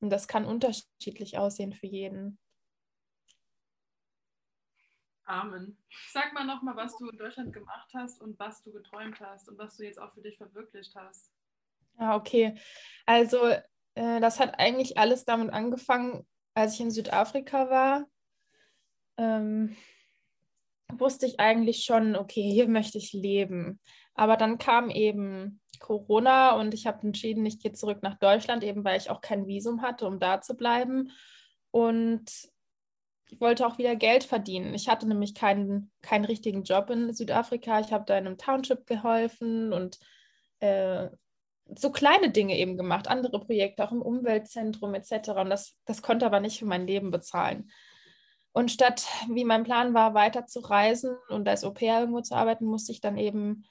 Und 0.00 0.10
das 0.10 0.26
kann 0.26 0.46
unterschiedlich 0.46 1.36
aussehen 1.36 1.72
für 1.72 1.86
jeden. 1.86 2.38
Amen. 5.30 5.76
Sag 6.10 6.32
mal 6.32 6.44
nochmal, 6.44 6.74
was 6.74 6.96
du 6.96 7.08
in 7.08 7.16
Deutschland 7.16 7.52
gemacht 7.52 7.88
hast 7.94 8.20
und 8.20 8.36
was 8.40 8.64
du 8.64 8.72
geträumt 8.72 9.20
hast 9.20 9.48
und 9.48 9.58
was 9.58 9.76
du 9.76 9.84
jetzt 9.84 10.00
auch 10.00 10.12
für 10.12 10.22
dich 10.22 10.36
verwirklicht 10.36 10.92
hast. 10.96 11.30
Ja, 12.00 12.16
okay. 12.16 12.58
Also, 13.06 13.46
äh, 13.94 14.20
das 14.20 14.40
hat 14.40 14.58
eigentlich 14.58 14.98
alles 14.98 15.24
damit 15.24 15.52
angefangen, 15.52 16.26
als 16.54 16.74
ich 16.74 16.80
in 16.80 16.90
Südafrika 16.90 17.70
war. 17.70 18.06
Ähm, 19.18 19.76
wusste 20.88 21.26
ich 21.26 21.38
eigentlich 21.38 21.84
schon, 21.84 22.16
okay, 22.16 22.42
hier 22.42 22.66
möchte 22.66 22.98
ich 22.98 23.12
leben. 23.12 23.78
Aber 24.14 24.36
dann 24.36 24.58
kam 24.58 24.90
eben 24.90 25.60
Corona 25.78 26.56
und 26.56 26.74
ich 26.74 26.88
habe 26.88 27.06
entschieden, 27.06 27.46
ich 27.46 27.60
gehe 27.60 27.72
zurück 27.72 28.02
nach 28.02 28.18
Deutschland, 28.18 28.64
eben 28.64 28.82
weil 28.82 28.98
ich 28.98 29.10
auch 29.10 29.20
kein 29.20 29.46
Visum 29.46 29.80
hatte, 29.80 30.08
um 30.08 30.18
da 30.18 30.40
zu 30.40 30.56
bleiben. 30.56 31.12
Und 31.70 32.50
ich 33.30 33.40
wollte 33.40 33.66
auch 33.66 33.78
wieder 33.78 33.94
Geld 33.94 34.24
verdienen. 34.24 34.74
Ich 34.74 34.88
hatte 34.88 35.06
nämlich 35.06 35.34
keinen, 35.34 35.90
keinen 36.02 36.24
richtigen 36.24 36.64
Job 36.64 36.90
in 36.90 37.12
Südafrika. 37.12 37.80
Ich 37.80 37.92
habe 37.92 38.04
da 38.04 38.18
in 38.18 38.26
einem 38.26 38.38
Township 38.38 38.86
geholfen 38.86 39.72
und 39.72 39.98
äh, 40.58 41.08
so 41.76 41.92
kleine 41.92 42.30
Dinge 42.30 42.58
eben 42.58 42.76
gemacht, 42.76 43.06
andere 43.06 43.38
Projekte, 43.38 43.84
auch 43.84 43.92
im 43.92 44.02
Umweltzentrum 44.02 44.94
etc. 44.94 45.28
Und 45.30 45.50
das, 45.50 45.76
das 45.84 46.02
konnte 46.02 46.26
aber 46.26 46.40
nicht 46.40 46.58
für 46.58 46.66
mein 46.66 46.86
Leben 46.86 47.12
bezahlen. 47.12 47.70
Und 48.52 48.72
statt, 48.72 49.06
wie 49.28 49.44
mein 49.44 49.62
Plan 49.62 49.94
war, 49.94 50.14
weiter 50.14 50.46
zu 50.46 50.58
reisen 50.58 51.16
und 51.28 51.48
als 51.48 51.62
Au 51.62 51.70
pair 51.70 52.00
irgendwo 52.00 52.20
zu 52.22 52.34
arbeiten, 52.34 52.64
musste 52.64 52.90
ich 52.90 53.00
dann 53.00 53.16
eben 53.16 53.64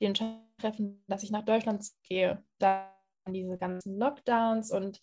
die 0.00 0.06
Entscheidung 0.06 0.46
treffen, 0.58 1.04
dass 1.06 1.22
ich 1.22 1.30
nach 1.30 1.44
Deutschland 1.44 1.84
gehe. 2.08 2.42
Dann 2.58 2.86
diese 3.28 3.58
ganzen 3.58 3.98
Lockdowns 3.98 4.70
und 4.70 5.00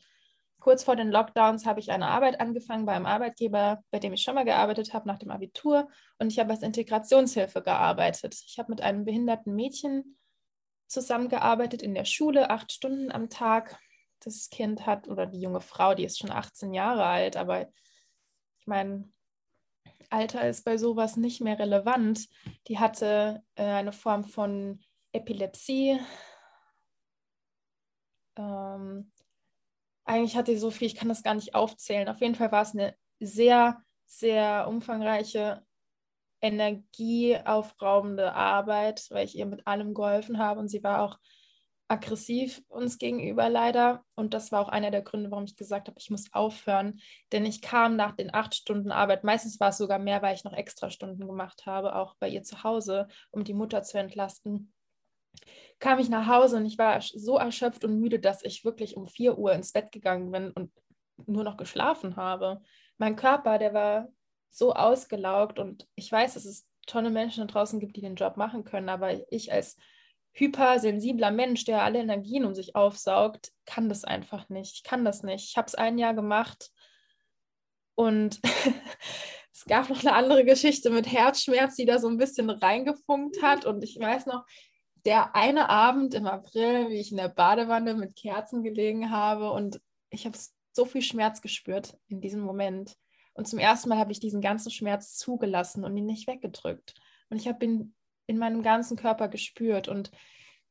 kurz 0.59 0.83
vor 0.83 0.95
den 0.95 1.09
Lockdowns 1.09 1.65
habe 1.65 1.79
ich 1.79 1.91
eine 1.91 2.07
Arbeit 2.07 2.39
angefangen 2.39 2.85
bei 2.85 2.93
einem 2.93 3.05
Arbeitgeber, 3.05 3.83
bei 3.91 3.99
dem 3.99 4.13
ich 4.13 4.21
schon 4.21 4.35
mal 4.35 4.45
gearbeitet 4.45 4.93
habe 4.93 5.07
nach 5.07 5.19
dem 5.19 5.31
Abitur 5.31 5.87
und 6.17 6.31
ich 6.31 6.39
habe 6.39 6.51
als 6.51 6.61
Integrationshilfe 6.61 7.61
gearbeitet. 7.61 8.35
Ich 8.45 8.59
habe 8.59 8.71
mit 8.71 8.81
einem 8.81 9.05
behinderten 9.05 9.55
Mädchen 9.55 10.17
zusammengearbeitet 10.87 11.81
in 11.81 11.93
der 11.93 12.05
Schule, 12.05 12.49
acht 12.49 12.71
Stunden 12.71 13.11
am 13.11 13.29
Tag. 13.29 13.79
Das 14.21 14.49
Kind 14.49 14.85
hat, 14.85 15.07
oder 15.07 15.25
die 15.25 15.39
junge 15.39 15.61
Frau, 15.61 15.93
die 15.93 16.03
ist 16.03 16.19
schon 16.19 16.31
18 16.31 16.73
Jahre 16.73 17.05
alt, 17.05 17.37
aber 17.37 17.69
ich 18.59 18.67
meine, 18.67 19.09
Alter 20.09 20.47
ist 20.49 20.65
bei 20.65 20.77
sowas 20.77 21.15
nicht 21.15 21.39
mehr 21.39 21.59
relevant. 21.59 22.27
Die 22.67 22.79
hatte 22.79 23.43
äh, 23.55 23.63
eine 23.63 23.93
Form 23.93 24.23
von 24.23 24.81
Epilepsie. 25.13 25.99
Ähm, 28.35 29.11
eigentlich 30.09 30.35
hatte 30.35 30.51
sie 30.51 30.57
so 30.57 30.71
viel, 30.71 30.87
ich 30.87 30.95
kann 30.95 31.07
das 31.07 31.23
gar 31.23 31.35
nicht 31.35 31.55
aufzählen. 31.55 32.09
Auf 32.09 32.19
jeden 32.19 32.35
Fall 32.35 32.51
war 32.51 32.63
es 32.63 32.73
eine 32.73 32.95
sehr, 33.19 33.81
sehr 34.05 34.67
umfangreiche, 34.67 35.63
energieaufraubende 36.41 38.33
Arbeit, 38.33 39.05
weil 39.11 39.25
ich 39.25 39.37
ihr 39.37 39.45
mit 39.45 39.67
allem 39.67 39.93
geholfen 39.93 40.39
habe 40.39 40.59
und 40.59 40.69
sie 40.69 40.83
war 40.83 41.01
auch 41.01 41.19
aggressiv 41.89 42.61
uns 42.67 42.97
gegenüber 42.97 43.49
leider. 43.49 44.03
Und 44.15 44.33
das 44.33 44.51
war 44.51 44.61
auch 44.61 44.69
einer 44.69 44.91
der 44.91 45.01
Gründe, 45.01 45.31
warum 45.31 45.45
ich 45.45 45.55
gesagt 45.55 45.87
habe, 45.87 45.99
ich 45.99 46.09
muss 46.09 46.31
aufhören. 46.33 46.99
Denn 47.31 47.45
ich 47.45 47.61
kam 47.61 47.95
nach 47.95 48.15
den 48.15 48.33
acht 48.33 48.55
Stunden 48.55 48.91
Arbeit, 48.91 49.23
meistens 49.23 49.59
war 49.59 49.69
es 49.69 49.77
sogar 49.77 49.99
mehr, 49.99 50.21
weil 50.21 50.35
ich 50.35 50.43
noch 50.43 50.53
extra 50.53 50.89
Stunden 50.89 51.27
gemacht 51.27 51.65
habe, 51.65 51.95
auch 51.95 52.15
bei 52.19 52.29
ihr 52.29 52.43
zu 52.43 52.63
Hause, 52.63 53.07
um 53.31 53.43
die 53.43 53.53
Mutter 53.53 53.83
zu 53.83 53.99
entlasten. 53.99 54.71
Kam 55.79 55.99
ich 55.99 56.09
nach 56.09 56.27
Hause 56.27 56.57
und 56.57 56.65
ich 56.65 56.77
war 56.77 57.01
so 57.01 57.37
erschöpft 57.37 57.85
und 57.85 57.99
müde, 57.99 58.19
dass 58.19 58.43
ich 58.43 58.65
wirklich 58.65 58.97
um 58.97 59.07
4 59.07 59.37
Uhr 59.37 59.53
ins 59.53 59.71
Bett 59.71 59.91
gegangen 59.91 60.31
bin 60.31 60.51
und 60.51 60.71
nur 61.25 61.43
noch 61.43 61.57
geschlafen 61.57 62.15
habe. 62.15 62.61
Mein 62.97 63.15
Körper, 63.15 63.57
der 63.57 63.73
war 63.73 64.07
so 64.49 64.73
ausgelaugt 64.73 65.59
und 65.59 65.87
ich 65.95 66.11
weiß, 66.11 66.33
dass 66.33 66.45
es 66.45 66.67
tolle 66.85 67.09
Menschen 67.09 67.45
da 67.45 67.53
draußen 67.53 67.79
gibt, 67.79 67.95
die 67.95 68.01
den 68.01 68.15
Job 68.15 68.35
machen 68.35 68.63
können, 68.63 68.89
aber 68.89 69.31
ich 69.31 69.51
als 69.51 69.77
hypersensibler 70.33 71.31
Mensch, 71.31 71.65
der 71.65 71.83
alle 71.83 71.99
Energien 71.99 72.45
um 72.45 72.53
sich 72.53 72.75
aufsaugt, 72.75 73.51
kann 73.65 73.89
das 73.89 74.03
einfach 74.03 74.49
nicht. 74.49 74.75
Ich 74.75 74.83
kann 74.83 75.05
das 75.05 75.23
nicht. 75.23 75.49
Ich 75.49 75.57
habe 75.57 75.67
es 75.67 75.75
ein 75.75 75.97
Jahr 75.97 76.13
gemacht 76.13 76.71
und 77.95 78.39
es 79.53 79.65
gab 79.65 79.89
noch 79.89 80.01
eine 80.01 80.13
andere 80.13 80.45
Geschichte 80.45 80.89
mit 80.89 81.11
Herzschmerz, 81.11 81.75
die 81.75 81.85
da 81.85 81.99
so 81.99 82.07
ein 82.07 82.17
bisschen 82.17 82.49
reingefunkt 82.49 83.41
hat. 83.41 83.65
Und 83.65 83.83
ich 83.83 83.99
weiß 83.99 84.25
noch, 84.25 84.45
der 85.05 85.35
eine 85.35 85.69
Abend 85.69 86.13
im 86.13 86.27
April, 86.27 86.89
wie 86.89 86.99
ich 86.99 87.11
in 87.11 87.17
der 87.17 87.29
Badewanne 87.29 87.93
mit 87.93 88.15
Kerzen 88.15 88.63
gelegen 88.63 89.11
habe 89.11 89.51
und 89.51 89.79
ich 90.09 90.25
habe 90.25 90.37
so 90.73 90.85
viel 90.85 91.01
Schmerz 91.01 91.41
gespürt 91.41 91.97
in 92.07 92.21
diesem 92.21 92.41
Moment. 92.41 92.95
Und 93.33 93.47
zum 93.47 93.59
ersten 93.59 93.89
Mal 93.89 93.97
habe 93.97 94.11
ich 94.11 94.19
diesen 94.19 94.41
ganzen 94.41 94.71
Schmerz 94.71 95.15
zugelassen 95.15 95.83
und 95.83 95.95
ihn 95.95 96.05
nicht 96.05 96.27
weggedrückt. 96.27 96.93
Und 97.29 97.37
ich 97.37 97.47
habe 97.47 97.63
ihn 97.63 97.95
in 98.27 98.37
meinem 98.37 98.63
ganzen 98.63 98.97
Körper 98.97 99.27
gespürt 99.27 99.87
und 99.87 100.11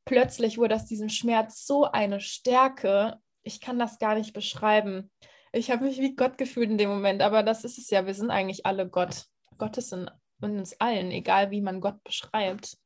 plötzlich 0.04 0.58
wurde 0.58 0.74
aus 0.74 0.86
diesem 0.86 1.08
Schmerz 1.08 1.66
so 1.66 1.84
eine 1.84 2.20
Stärke. 2.20 3.18
Ich 3.42 3.60
kann 3.60 3.78
das 3.78 3.98
gar 3.98 4.14
nicht 4.14 4.32
beschreiben. 4.32 5.10
Ich 5.52 5.70
habe 5.70 5.84
mich 5.84 5.98
wie 5.98 6.14
Gott 6.14 6.38
gefühlt 6.38 6.70
in 6.70 6.78
dem 6.78 6.90
Moment, 6.90 7.22
aber 7.22 7.42
das 7.42 7.64
ist 7.64 7.78
es 7.78 7.90
ja. 7.90 8.06
Wir 8.06 8.14
sind 8.14 8.30
eigentlich 8.30 8.66
alle 8.66 8.88
Gott. 8.88 9.26
Gott 9.56 9.76
ist 9.78 9.92
in, 9.92 10.10
in 10.42 10.58
uns 10.58 10.78
allen, 10.80 11.10
egal 11.10 11.50
wie 11.50 11.60
man 11.60 11.80
Gott 11.80 12.02
beschreibt. 12.04 12.76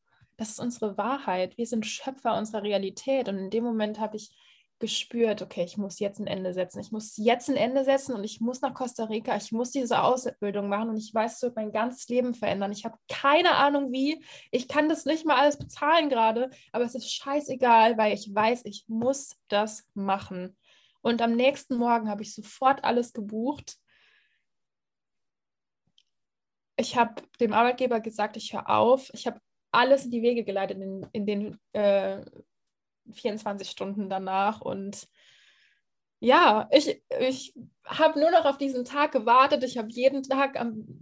Das 0.43 0.51
ist 0.51 0.59
unsere 0.59 0.99
Wahrheit. 0.99 1.57
Wir 1.57 1.69
sind 1.69 1.87
Schöpfer 1.87 2.37
unserer 2.37 2.65
Realität. 2.65 3.29
Und 3.29 3.39
in 3.39 3.51
dem 3.51 3.63
Moment 3.63 4.01
habe 4.01 4.17
ich 4.17 4.35
gespürt, 4.81 5.41
okay, 5.41 5.63
ich 5.63 5.79
muss 5.79 6.01
jetzt 6.01 6.19
ein 6.19 6.27
Ende 6.27 6.53
setzen. 6.53 6.81
Ich 6.81 6.91
muss 6.91 7.17
jetzt 7.17 7.49
ein 7.49 7.55
Ende 7.55 7.85
setzen 7.85 8.17
und 8.17 8.25
ich 8.25 8.41
muss 8.41 8.61
nach 8.61 8.75
Costa 8.75 9.05
Rica. 9.05 9.37
Ich 9.37 9.53
muss 9.53 9.71
diese 9.71 10.03
Ausbildung 10.03 10.69
machen 10.69 10.91
und 10.91 10.97
ich 10.97 11.15
weiß, 11.15 11.37
es 11.37 11.43
wird 11.43 11.55
mein 11.55 11.71
ganzes 11.71 12.09
Leben 12.09 12.35
verändern. 12.35 12.73
Ich 12.73 12.85
habe 12.85 12.99
keine 13.09 13.55
Ahnung 13.55 13.93
wie. 13.93 14.21
Ich 14.51 14.67
kann 14.67 14.89
das 14.89 15.05
nicht 15.05 15.25
mal 15.25 15.37
alles 15.37 15.59
bezahlen 15.59 16.09
gerade, 16.09 16.51
aber 16.73 16.83
es 16.83 16.97
ist 16.97 17.15
scheißegal, 17.15 17.97
weil 17.97 18.13
ich 18.13 18.35
weiß, 18.35 18.63
ich 18.65 18.85
muss 18.89 19.37
das 19.47 19.87
machen. 19.95 20.57
Und 21.03 21.23
am 21.23 21.37
nächsten 21.37 21.77
Morgen 21.77 22.11
habe 22.11 22.23
ich 22.23 22.35
sofort 22.35 22.83
alles 22.83 23.13
gebucht. 23.13 23.77
Ich 26.77 26.97
habe 26.97 27.23
dem 27.39 27.53
Arbeitgeber 27.53 28.01
gesagt, 28.01 28.37
ich 28.37 28.53
höre 28.53 28.69
auf. 28.69 29.09
Ich 29.13 29.29
habe 29.29 29.39
alles 29.73 30.05
in 30.05 30.11
die 30.11 30.23
Wege 30.23 30.45
geleitet 30.45 30.79
in, 30.81 31.07
in 31.13 31.27
den 31.27 31.59
äh, 31.73 32.25
24 33.11 33.69
Stunden 33.69 34.09
danach. 34.09 34.61
Und 34.61 35.09
ja, 36.21 36.69
ich, 36.71 37.03
ich 37.19 37.55
habe 37.85 38.21
nur 38.21 38.31
noch 38.31 38.45
auf 38.45 38.59
diesen 38.59 38.85
Tag 38.85 39.13
gewartet. 39.13 39.65
Ich 39.65 39.77
habe 39.79 39.89
jeden 39.91 40.23
Tag 40.23 40.57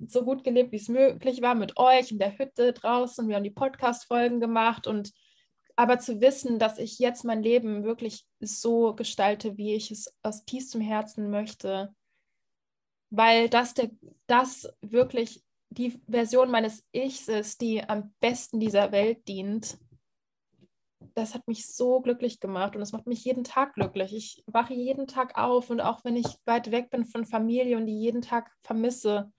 so 0.06 0.24
gut 0.24 0.44
gelebt, 0.44 0.72
wie 0.72 0.76
es 0.76 0.88
möglich 0.88 1.42
war, 1.42 1.54
mit 1.54 1.76
euch 1.76 2.10
in 2.10 2.18
der 2.18 2.38
Hütte 2.38 2.72
draußen. 2.72 3.28
Wir 3.28 3.36
haben 3.36 3.44
die 3.44 3.50
Podcast-Folgen 3.50 4.40
gemacht 4.40 4.86
und 4.86 5.12
aber 5.76 5.98
zu 5.98 6.20
wissen, 6.20 6.58
dass 6.58 6.78
ich 6.78 6.98
jetzt 6.98 7.24
mein 7.24 7.42
Leben 7.42 7.84
wirklich 7.84 8.26
so 8.38 8.94
gestalte, 8.94 9.56
wie 9.56 9.74
ich 9.74 9.90
es 9.90 10.14
aus 10.22 10.44
tiefstem 10.44 10.82
Herzen 10.82 11.30
möchte, 11.30 11.94
weil 13.10 13.48
das, 13.48 13.74
der, 13.74 13.90
das 14.26 14.68
wirklich 14.82 15.42
die 15.70 16.00
Version 16.08 16.50
meines 16.50 16.84
Ichs 16.92 17.28
ist, 17.28 17.60
die 17.60 17.82
am 17.82 18.12
besten 18.20 18.60
dieser 18.60 18.92
Welt 18.92 19.26
dient 19.28 19.78
das 21.14 21.34
hat 21.34 21.46
mich 21.48 21.66
so 21.66 22.00
glücklich 22.00 22.40
gemacht 22.40 22.76
und 22.76 22.82
es 22.82 22.92
macht 22.92 23.06
mich 23.06 23.24
jeden 23.24 23.44
Tag 23.44 23.74
glücklich. 23.74 24.14
Ich 24.14 24.44
wache 24.46 24.74
jeden 24.74 25.06
Tag 25.06 25.36
auf 25.38 25.70
und 25.70 25.80
auch 25.80 26.04
wenn 26.04 26.16
ich 26.16 26.26
weit 26.44 26.70
weg 26.70 26.90
bin 26.90 27.04
von 27.04 27.24
Familie 27.24 27.76
und 27.76 27.86
die 27.86 27.98
jeden 27.98 28.22
Tag 28.22 28.50
vermisse, 28.62 29.32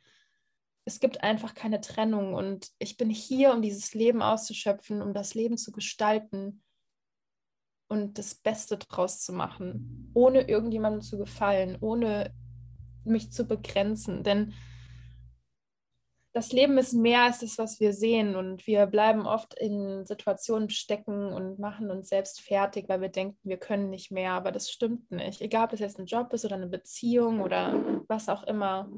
es 0.86 1.00
gibt 1.00 1.24
einfach 1.24 1.54
keine 1.54 1.80
Trennung 1.80 2.34
und 2.34 2.70
ich 2.80 2.98
bin 2.98 3.10
hier, 3.10 3.54
um 3.54 3.62
dieses 3.62 3.94
Leben 3.94 4.22
auszuschöpfen, 4.22 5.02
um 5.02 5.14
das 5.14 5.36
Leben 5.36 5.58
zu 5.58 5.72
gestalten 5.72 6.64
und 7.88 8.18
das 8.18 8.36
Beste 8.36 8.78
draus 8.78 9.22
zu 9.22 9.32
machen, 9.32 10.12
ohne 10.14 10.48
irgendjemandem 10.50 11.02
zu 11.02 11.18
gefallen, 11.18 11.78
ohne 11.82 12.34
mich 13.04 13.32
zu 13.32 13.46
begrenzen. 13.46 14.24
Denn 14.24 14.54
das 16.34 16.54
Leben 16.54 16.78
ist 16.78 16.94
mehr 16.94 17.24
als 17.24 17.40
das, 17.40 17.58
was 17.58 17.80
wir 17.80 17.94
sehen. 17.94 18.36
Und 18.36 18.66
wir 18.66 18.86
bleiben 18.86 19.26
oft 19.26 19.54
in 19.60 20.06
Situationen 20.06 20.70
stecken 20.70 21.34
und 21.34 21.60
machen 21.60 21.92
uns 21.92 22.10
selbst 22.10 22.42
fertig, 22.42 22.88
weil 22.88 23.02
wir 23.02 23.10
denken, 23.10 23.38
wir 23.44 23.58
können 23.58 23.90
nicht 23.90 24.12
mehr. 24.12 24.32
Aber 24.32 24.52
das 24.52 24.72
stimmt 24.72 25.12
nicht. 25.12 25.42
Egal, 25.42 25.66
ob 25.66 25.74
es 25.74 25.82
jetzt 25.82 26.00
ein 26.00 26.06
Job 26.06 26.32
ist 26.34 26.46
oder 26.46 26.56
eine 26.56 26.68
Beziehung 26.68 27.42
oder 27.42 28.04
was 28.08 28.30
auch 28.30 28.44
immer. 28.44 28.90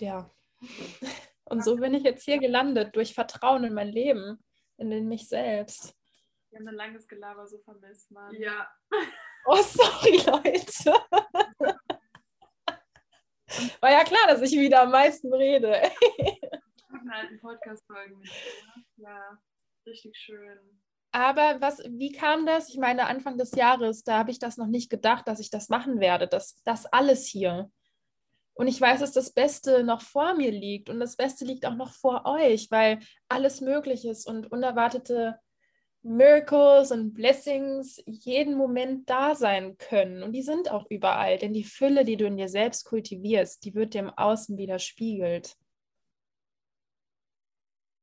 Ja. 0.00 0.30
Und 1.44 1.64
so 1.64 1.76
bin 1.76 1.94
ich 1.94 2.02
jetzt 2.02 2.24
hier 2.24 2.38
gelandet, 2.38 2.94
durch 2.94 3.14
Vertrauen 3.14 3.64
in 3.64 3.72
mein 3.72 3.88
Leben, 3.88 4.44
in 4.76 5.08
mich 5.08 5.28
selbst. 5.28 5.96
Wir 6.50 6.58
haben 6.58 6.68
ein 6.68 6.74
langes 6.74 7.08
Gelaber 7.08 7.46
so 7.46 7.58
vermisst, 7.58 8.10
Mann. 8.10 8.34
Ja. 8.34 8.68
Oh, 9.46 9.56
sorry, 9.62 10.18
Leute. 10.26 10.92
War 13.80 13.90
ja 13.90 14.04
klar, 14.04 14.26
dass 14.28 14.42
ich 14.42 14.58
wieder 14.58 14.82
am 14.82 14.90
meisten 14.90 15.32
rede. 15.32 15.82
Guten 16.90 17.10
alten 17.10 17.40
Podcast-Folgen 17.40 18.20
dir. 18.20 18.30
Ja, 18.96 19.38
richtig 19.86 20.16
schön. 20.16 20.58
Aber 21.12 21.60
was, 21.60 21.78
wie 21.88 22.12
kam 22.12 22.44
das? 22.44 22.68
Ich 22.68 22.78
meine, 22.78 23.06
Anfang 23.06 23.38
des 23.38 23.52
Jahres, 23.52 24.04
da 24.04 24.18
habe 24.18 24.30
ich 24.30 24.38
das 24.38 24.58
noch 24.58 24.66
nicht 24.66 24.90
gedacht, 24.90 25.26
dass 25.26 25.40
ich 25.40 25.50
das 25.50 25.70
machen 25.70 26.00
werde. 26.00 26.28
Das, 26.28 26.62
das 26.64 26.84
alles 26.86 27.26
hier. 27.26 27.70
Und 28.52 28.66
ich 28.66 28.80
weiß, 28.80 29.00
dass 29.00 29.12
das 29.12 29.32
Beste 29.32 29.84
noch 29.84 30.02
vor 30.02 30.34
mir 30.34 30.50
liegt 30.50 30.90
und 30.90 31.00
das 31.00 31.16
Beste 31.16 31.44
liegt 31.44 31.64
auch 31.64 31.76
noch 31.76 31.92
vor 31.92 32.26
euch, 32.26 32.70
weil 32.70 32.98
alles 33.28 33.60
möglich 33.60 34.04
ist 34.04 34.26
und 34.26 34.50
unerwartete 34.50 35.38
Miracles 36.08 36.90
und 36.90 37.14
Blessings 37.14 38.02
jeden 38.06 38.56
Moment 38.56 39.08
da 39.10 39.34
sein 39.34 39.76
können. 39.76 40.22
Und 40.22 40.32
die 40.32 40.42
sind 40.42 40.70
auch 40.70 40.86
überall, 40.88 41.38
denn 41.38 41.52
die 41.52 41.64
Fülle, 41.64 42.04
die 42.04 42.16
du 42.16 42.26
in 42.26 42.36
dir 42.36 42.48
selbst 42.48 42.84
kultivierst, 42.86 43.64
die 43.64 43.74
wird 43.74 43.94
dir 43.94 44.00
im 44.00 44.10
Außen 44.10 44.56
widerspiegelt. 44.56 45.56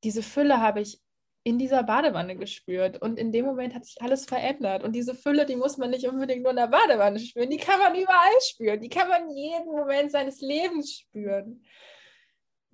Diese 0.03 0.21
Fülle 0.21 0.61
habe 0.61 0.81
ich 0.81 1.01
in 1.43 1.57
dieser 1.57 1.83
Badewanne 1.83 2.35
gespürt 2.37 3.01
und 3.01 3.19
in 3.19 3.31
dem 3.31 3.45
Moment 3.45 3.73
hat 3.73 3.85
sich 3.85 4.01
alles 4.01 4.25
verändert. 4.25 4.83
Und 4.83 4.93
diese 4.93 5.15
Fülle, 5.15 5.45
die 5.45 5.55
muss 5.55 5.77
man 5.77 5.89
nicht 5.89 6.07
unbedingt 6.07 6.43
nur 6.43 6.51
in 6.51 6.57
der 6.57 6.67
Badewanne 6.67 7.19
spüren, 7.19 7.49
die 7.49 7.57
kann 7.57 7.79
man 7.79 7.95
überall 7.95 8.41
spüren, 8.41 8.81
die 8.81 8.89
kann 8.89 9.09
man 9.09 9.29
jeden 9.29 9.65
Moment 9.65 10.11
seines 10.11 10.41
Lebens 10.41 10.93
spüren 10.93 11.63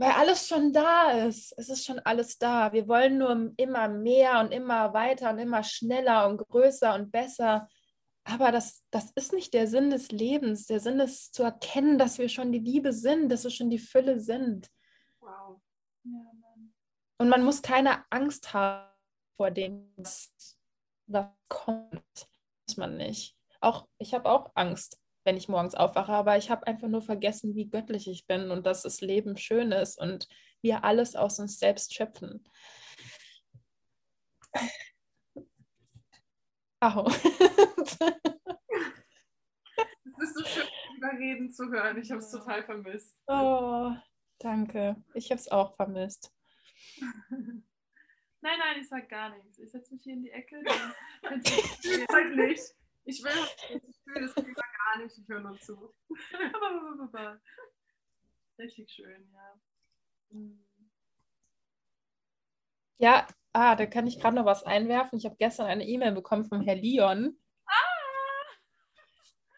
weil 0.01 0.13
alles 0.13 0.47
schon 0.47 0.73
da 0.73 1.11
ist. 1.11 1.53
Es 1.57 1.69
ist 1.69 1.85
schon 1.85 1.99
alles 1.99 2.39
da. 2.39 2.73
Wir 2.73 2.87
wollen 2.87 3.19
nur 3.19 3.53
immer 3.57 3.87
mehr 3.87 4.39
und 4.39 4.51
immer 4.51 4.95
weiter 4.95 5.29
und 5.29 5.37
immer 5.37 5.63
schneller 5.63 6.27
und 6.27 6.39
größer 6.39 6.95
und 6.95 7.11
besser. 7.11 7.69
Aber 8.23 8.51
das, 8.51 8.83
das 8.89 9.11
ist 9.11 9.31
nicht 9.31 9.53
der 9.53 9.67
Sinn 9.67 9.91
des 9.91 10.11
Lebens. 10.11 10.65
Der 10.65 10.79
Sinn 10.79 10.99
ist 10.99 11.35
zu 11.35 11.43
erkennen, 11.43 11.99
dass 11.99 12.17
wir 12.17 12.29
schon 12.29 12.51
die 12.51 12.57
Liebe 12.57 12.93
sind, 12.93 13.29
dass 13.29 13.43
wir 13.43 13.51
schon 13.51 13.69
die 13.69 13.77
Fülle 13.77 14.19
sind. 14.19 14.71
Wow. 15.19 15.61
Ja, 16.03 16.31
Mann. 16.33 16.73
Und 17.19 17.29
man 17.29 17.43
muss 17.43 17.61
keine 17.61 18.03
Angst 18.09 18.55
haben 18.55 18.91
vor 19.37 19.51
dem, 19.51 19.93
was, 19.97 20.33
was 21.05 21.27
kommt. 21.47 22.27
Muss 22.67 22.77
man 22.77 22.97
nicht. 22.97 23.37
Auch 23.59 23.87
ich 23.99 24.15
habe 24.15 24.27
auch 24.27 24.49
Angst 24.55 24.99
wenn 25.23 25.37
ich 25.37 25.47
morgens 25.47 25.75
aufwache, 25.75 26.13
aber 26.13 26.37
ich 26.37 26.49
habe 26.49 26.67
einfach 26.67 26.87
nur 26.87 27.01
vergessen, 27.01 27.55
wie 27.55 27.69
göttlich 27.69 28.07
ich 28.07 28.27
bin 28.27 28.51
und 28.51 28.65
dass 28.65 28.83
das 28.83 29.01
Leben 29.01 29.37
schön 29.37 29.71
ist 29.71 29.99
und 29.99 30.27
wir 30.61 30.83
alles 30.83 31.15
aus 31.15 31.39
uns 31.39 31.59
selbst 31.59 31.93
schöpfen. 31.93 32.43
Au. 36.79 37.07
Es 37.07 37.19
ist 40.29 40.35
so 40.35 40.45
schön, 40.45 40.67
über 40.97 41.11
Reden 41.11 41.51
zu 41.51 41.69
hören. 41.69 41.97
Ich 41.99 42.11
habe 42.11 42.19
es 42.21 42.31
total 42.31 42.63
vermisst. 42.63 43.17
Oh, 43.27 43.91
danke. 44.39 44.95
Ich 45.13 45.29
habe 45.31 45.39
es 45.39 45.47
auch 45.49 45.75
vermisst. 45.75 46.33
Nein, 48.43 48.57
nein, 48.57 48.81
ich 48.81 48.89
sag 48.89 49.07
gar 49.07 49.29
nichts. 49.29 49.59
Ich 49.59 49.69
setze 49.69 49.93
mich 49.93 50.01
hier 50.01 50.13
in 50.13 50.23
die 50.23 50.31
Ecke. 50.31 50.63
Dann 51.21 51.41
Ich 51.45 52.05
sag 52.09 52.35
nicht. 52.35 52.75
Ich 53.03 53.23
will, 53.23 53.31
ich 53.69 54.05
will 54.05 54.21
das 54.21 54.35
Thema 54.35 54.53
gar 54.53 55.03
nicht, 55.03 55.17
ich 55.17 55.27
höre 55.27 55.39
nur 55.39 55.59
zu. 55.59 55.93
Richtig 58.59 58.91
schön, 58.91 59.31
ja. 59.33 59.59
Ja, 62.99 63.27
ah, 63.53 63.75
da 63.75 63.85
kann 63.87 64.05
ich 64.05 64.19
gerade 64.19 64.35
noch 64.35 64.45
was 64.45 64.63
einwerfen. 64.63 65.17
Ich 65.17 65.25
habe 65.25 65.35
gestern 65.37 65.65
eine 65.65 65.87
E-Mail 65.87 66.11
bekommen 66.11 66.45
von 66.45 66.61
Herrn 66.61 66.77
Leon. 66.77 67.37
Ah! 67.65 67.73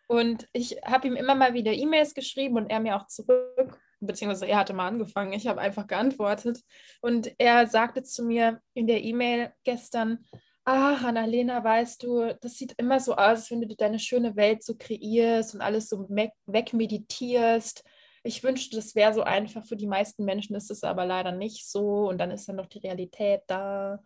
Und 0.08 0.48
ich 0.54 0.78
habe 0.86 1.08
ihm 1.08 1.16
immer 1.18 1.36
mal 1.36 1.54
wieder 1.54 1.74
E-Mails 1.74 2.14
geschrieben 2.14 2.56
und 2.56 2.70
er 2.70 2.80
mir 2.80 2.96
auch 2.96 3.08
zurück, 3.08 3.82
beziehungsweise 4.00 4.48
er 4.48 4.60
hatte 4.60 4.74
mal 4.74 4.88
angefangen. 4.88 5.34
Ich 5.34 5.48
habe 5.48 5.60
einfach 5.60 5.88
geantwortet. 5.88 6.62
Und 7.02 7.34
er 7.38 7.68
sagte 7.68 8.04
zu 8.04 8.24
mir 8.24 8.62
in 8.74 8.88
der 8.88 9.04
E-Mail 9.04 9.54
gestern, 9.66 10.26
ach, 10.66 11.04
Annalena, 11.04 11.64
weißt 11.64 12.04
du, 12.04 12.36
das 12.42 12.54
sieht 12.58 12.74
immer 12.78 13.00
so 13.00 13.14
aus, 13.14 13.20
als 13.20 13.52
wenn 13.52 13.62
du 13.62 13.76
deine 13.76 14.00
schöne 14.00 14.36
Welt 14.36 14.64
so 14.64 14.76
kreierst 14.78 15.56
und 15.56 15.62
alles 15.62 15.90
so 15.90 16.08
wegmeditierst. 16.10 17.84
Ich 18.24 18.44
wünschte, 18.44 18.76
das 18.78 18.96
wäre 18.96 19.14
so 19.14 19.24
einfach. 19.24 19.66
Für 19.66 19.76
die 19.76 19.88
meisten 19.88 20.24
Menschen 20.24 20.56
ist 20.56 20.72
es 20.72 20.84
aber 20.84 21.06
leider 21.06 21.32
nicht 21.34 21.70
so. 21.70 22.08
Und 22.08 22.18
dann 22.20 22.32
ist 22.32 22.48
dann 22.48 22.56
noch 22.56 22.68
die 22.68 22.80
Realität 22.80 23.42
da. 23.48 24.02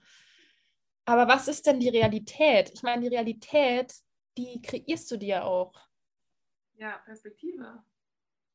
Aber 1.06 1.28
was 1.28 1.48
ist 1.48 1.67
denn 1.67 1.80
die 1.80 1.89
Realität? 1.89 2.72
Ich 2.74 2.82
meine, 2.82 3.02
die 3.04 3.15
Realität, 3.15 3.93
die 4.38 4.62
kreierst 4.62 5.10
du 5.12 5.17
dir 5.17 5.46
auch. 5.46 5.74
Ja, 6.78 6.98
Perspektive. 7.06 7.84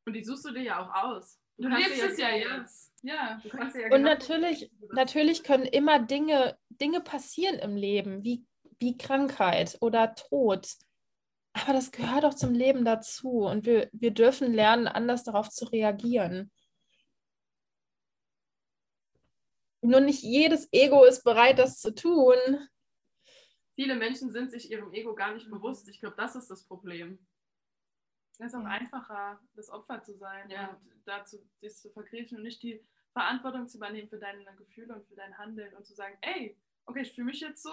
Und 0.04 0.14
die 0.14 0.24
suchst 0.24 0.44
du 0.46 0.50
dir 0.50 0.62
ja 0.62 0.82
auch 0.84 1.04
aus. 1.04 1.38
Du, 1.56 1.68
kannst 1.68 1.88
lebst 1.88 2.02
es 2.02 2.18
ja 2.18 2.30
jetzt. 2.30 2.92
Ja. 3.02 3.40
Du 3.42 3.48
kannst 3.48 3.76
ja 3.76 3.84
Und 3.84 3.90
genau- 3.90 4.08
natürlich, 4.10 4.70
natürlich 4.92 5.44
können 5.44 5.64
immer 5.66 6.00
Dinge, 6.00 6.58
Dinge 6.82 7.00
passieren 7.00 7.60
im 7.60 7.76
Leben, 7.76 8.24
wie, 8.24 8.44
wie 8.80 8.98
Krankheit 8.98 9.78
oder 9.80 10.14
Tod. 10.16 10.66
Aber 11.52 11.72
das 11.74 11.92
gehört 11.92 12.24
auch 12.24 12.34
zum 12.34 12.52
Leben 12.54 12.84
dazu. 12.84 13.44
Und 13.44 13.64
wir, 13.66 13.88
wir 13.92 14.10
dürfen 14.10 14.52
lernen, 14.52 14.88
anders 14.88 15.22
darauf 15.22 15.48
zu 15.48 15.66
reagieren. 15.66 16.50
Nur 19.80 20.00
nicht 20.00 20.22
jedes 20.22 20.68
Ego 20.72 21.04
ist 21.04 21.22
bereit, 21.22 21.58
das 21.58 21.78
zu 21.78 21.94
tun. 21.94 22.36
Viele 23.74 23.94
Menschen 23.94 24.30
sind 24.30 24.50
sich 24.50 24.70
ihrem 24.70 24.92
Ego 24.92 25.14
gar 25.14 25.34
nicht 25.34 25.50
bewusst. 25.50 25.88
Ich 25.88 26.00
glaube, 26.00 26.16
das 26.16 26.34
ist 26.36 26.48
das 26.50 26.64
Problem. 26.64 27.24
Es 28.38 28.46
ist 28.46 28.54
auch 28.54 28.62
Ja. 28.62 28.68
einfacher, 28.68 29.40
das 29.54 29.70
Opfer 29.70 30.02
zu 30.02 30.16
sein 30.16 30.50
Ja. 30.50 30.70
und 30.70 31.02
dazu 31.06 31.38
sich 31.60 31.76
zu 31.76 31.90
verkriechen 31.90 32.38
und 32.38 32.44
nicht 32.44 32.62
die 32.62 32.84
Verantwortung 33.12 33.68
zu 33.68 33.76
übernehmen 33.76 34.08
für 34.08 34.18
deine 34.18 34.44
Gefühle 34.56 34.94
und 34.94 35.06
für 35.06 35.14
dein 35.14 35.36
Handeln 35.38 35.74
und 35.74 35.84
zu 35.86 35.94
sagen, 35.94 36.16
ey, 36.22 36.56
okay, 36.86 37.02
ich 37.02 37.12
fühle 37.12 37.26
mich 37.26 37.40
jetzt 37.40 37.62
so, 37.62 37.72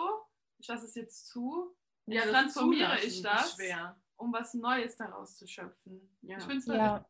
ich 0.59 0.67
lasse 0.67 0.85
es 0.85 0.95
jetzt 0.95 1.27
zu, 1.27 1.75
Ja, 2.05 2.15
jetzt 2.15 2.25
das 2.25 2.33
transformiere 2.33 2.97
ich 2.99 3.05
ist 3.05 3.25
das, 3.25 3.53
schwer. 3.55 3.99
um 4.17 4.31
was 4.33 4.53
Neues 4.53 4.95
daraus 4.97 5.37
zu 5.37 5.47
schöpfen. 5.47 6.17
Ja. 6.21 6.37
Ich 6.37 6.43
finde 6.43 6.57
es 6.59 6.65
Ja. 6.67 7.05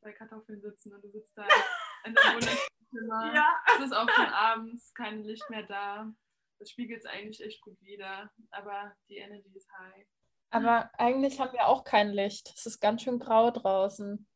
bei 0.00 0.12
Kartoffeln 0.12 0.60
sitzen 0.60 0.92
und 0.94 1.02
du 1.02 1.10
sitzt 1.10 1.36
da 1.36 1.46
in 2.04 2.14
deinem 2.14 2.34
wunderschönen 2.34 2.88
Zimmer. 2.90 3.34
Ja. 3.34 3.62
Es 3.76 3.84
ist 3.86 3.92
auch 3.92 4.08
schon 4.08 4.26
abends, 4.26 4.94
kein 4.94 5.22
Licht 5.24 5.48
mehr 5.50 5.64
da. 5.64 6.12
Das 6.58 6.70
spiegelt 6.70 7.00
es 7.00 7.06
eigentlich 7.06 7.42
echt 7.44 7.60
gut 7.60 7.76
wider, 7.82 8.30
aber 8.50 8.94
die 9.08 9.16
Energy 9.16 9.50
ist 9.54 9.70
high. 9.78 10.06
Aber 10.50 10.90
eigentlich 10.96 11.38
haben 11.40 11.52
wir 11.52 11.66
auch 11.66 11.84
kein 11.84 12.10
Licht. 12.12 12.52
Es 12.56 12.64
ist 12.66 12.80
ganz 12.80 13.02
schön 13.02 13.18
grau 13.18 13.50
draußen. 13.50 14.26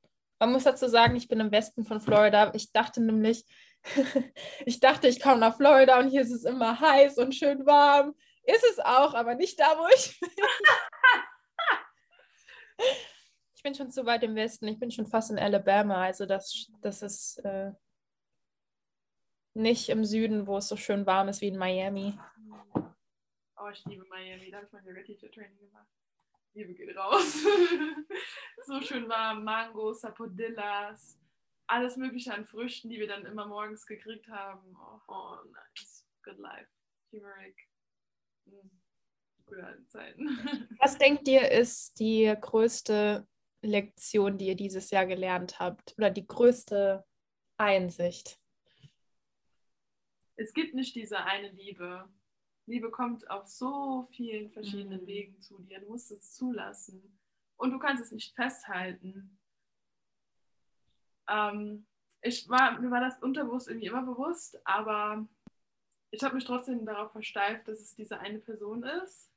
Man 0.41 0.53
muss 0.53 0.65
dazu 0.65 0.89
sagen, 0.89 1.17
ich 1.17 1.29
bin 1.29 1.39
im 1.41 1.53
Westen 1.53 1.85
von 1.85 2.01
Florida. 2.01 2.53
Ich 2.55 2.73
dachte 2.73 3.01
nämlich, 3.01 3.45
ich 4.67 4.81
dachte, 4.81 5.09
ich 5.09 5.21
komme 5.21 5.39
nach 5.39 5.57
Florida 5.57 5.99
und 5.99 6.09
hier 6.09 6.23
ist 6.23 6.33
es 6.33 6.45
immer 6.45 6.79
heiß 6.79 7.19
und 7.19 7.35
schön 7.35 7.67
warm. 7.67 8.15
Ist 8.45 8.65
es 8.65 8.79
auch, 8.79 9.15
aber 9.15 9.35
nicht 9.35 9.61
da, 9.61 9.79
wo 9.79 9.87
ich 9.95 10.19
bin. 10.21 10.31
Ich 13.61 13.63
bin 13.63 13.75
schon 13.75 13.91
zu 13.91 14.07
weit 14.07 14.23
im 14.23 14.35
Westen. 14.37 14.69
Ich 14.69 14.79
bin 14.79 14.91
schon 14.91 15.07
fast 15.07 15.31
in 15.31 15.39
Alabama. 15.39 16.05
Also 16.05 16.25
das, 16.25 16.71
das 16.81 17.03
ist 17.03 17.45
äh, 17.45 17.73
nicht 19.53 19.91
im 19.91 20.03
Süden, 20.07 20.47
wo 20.47 20.57
es 20.57 20.69
so 20.69 20.77
schön 20.77 21.05
warm 21.05 21.29
ist 21.29 21.43
wie 21.43 21.49
in 21.49 21.59
Miami. 21.59 22.19
Oh, 22.75 23.69
ich 23.71 23.85
liebe 23.85 24.07
Miami. 24.07 24.51
Da 24.51 24.57
habe 24.57 24.67
ich 24.67 24.73
mein 24.73 24.87
Yoga 24.87 25.03
Teacher 25.03 25.31
Training 25.31 25.59
gemacht. 25.59 25.87
Liebe 26.55 26.73
geht 26.73 26.97
raus. 26.97 27.45
so 28.67 28.81
schön 28.81 29.07
warm. 29.11 29.45
Mangos, 29.45 30.01
Sapodillas, 30.01 31.20
alles 31.71 31.97
Mögliche 31.97 32.35
an 32.35 32.45
Früchten, 32.47 32.91
die 32.91 32.99
wir 32.99 33.07
dann 33.09 33.25
immer 33.27 33.47
morgens 33.47 33.87
gekriegt 33.87 34.29
haben. 34.29 34.77
Oh, 34.77 35.01
Oh, 35.09 35.37
nice. 35.53 36.05
good 36.25 36.39
life. 36.39 36.69
Turmeric. 37.11 37.57
Mm. 38.47 38.71
Gute 39.47 39.85
Zeiten. 39.89 40.29
Was 40.81 40.99
denkt 40.99 41.27
ihr, 41.29 41.51
ist 41.51 41.99
die 41.99 42.33
größte 42.41 43.27
Lektion, 43.63 44.39
die 44.39 44.47
ihr 44.49 44.57
dieses 44.57 44.91
Jahr 44.91 45.07
gelernt 45.07 45.59
habt? 45.59 45.95
Oder 45.99 46.11
die 46.11 46.27
größte 46.27 47.05
Einsicht? 47.57 48.37
es 50.37 50.55
gibt 50.55 50.75
nicht 50.75 50.95
diese 50.95 51.19
eine 51.19 51.51
Liebe. 51.51 52.09
Liebe 52.67 52.91
kommt 52.91 53.29
auf 53.31 53.47
so 53.47 54.09
vielen 54.15 54.51
verschiedenen 54.51 55.03
Mhm. 55.03 55.07
Wegen 55.07 55.41
zu 55.41 55.59
dir. 55.63 55.81
Du 55.81 55.89
musst 55.89 56.11
es 56.11 56.33
zulassen. 56.33 57.19
Und 57.57 57.73
du 57.73 57.79
kannst 57.79 58.03
es 58.05 58.11
nicht 58.13 58.35
festhalten. 58.35 59.39
Ähm, 61.31 61.87
ich 62.23 62.49
war, 62.49 62.79
mir 62.79 62.91
war 62.91 63.01
das 63.01 63.19
unterbewusst 63.23 63.69
irgendwie 63.69 63.87
immer 63.87 64.03
bewusst, 64.03 64.61
aber 64.67 65.27
ich 66.11 66.23
habe 66.23 66.35
mich 66.35 66.45
trotzdem 66.45 66.85
darauf 66.85 67.13
versteift, 67.13 67.69
dass 67.69 67.81
es 67.81 67.95
diese 67.95 68.19
eine 68.19 68.41
Person 68.41 68.83
ist. 68.83 69.31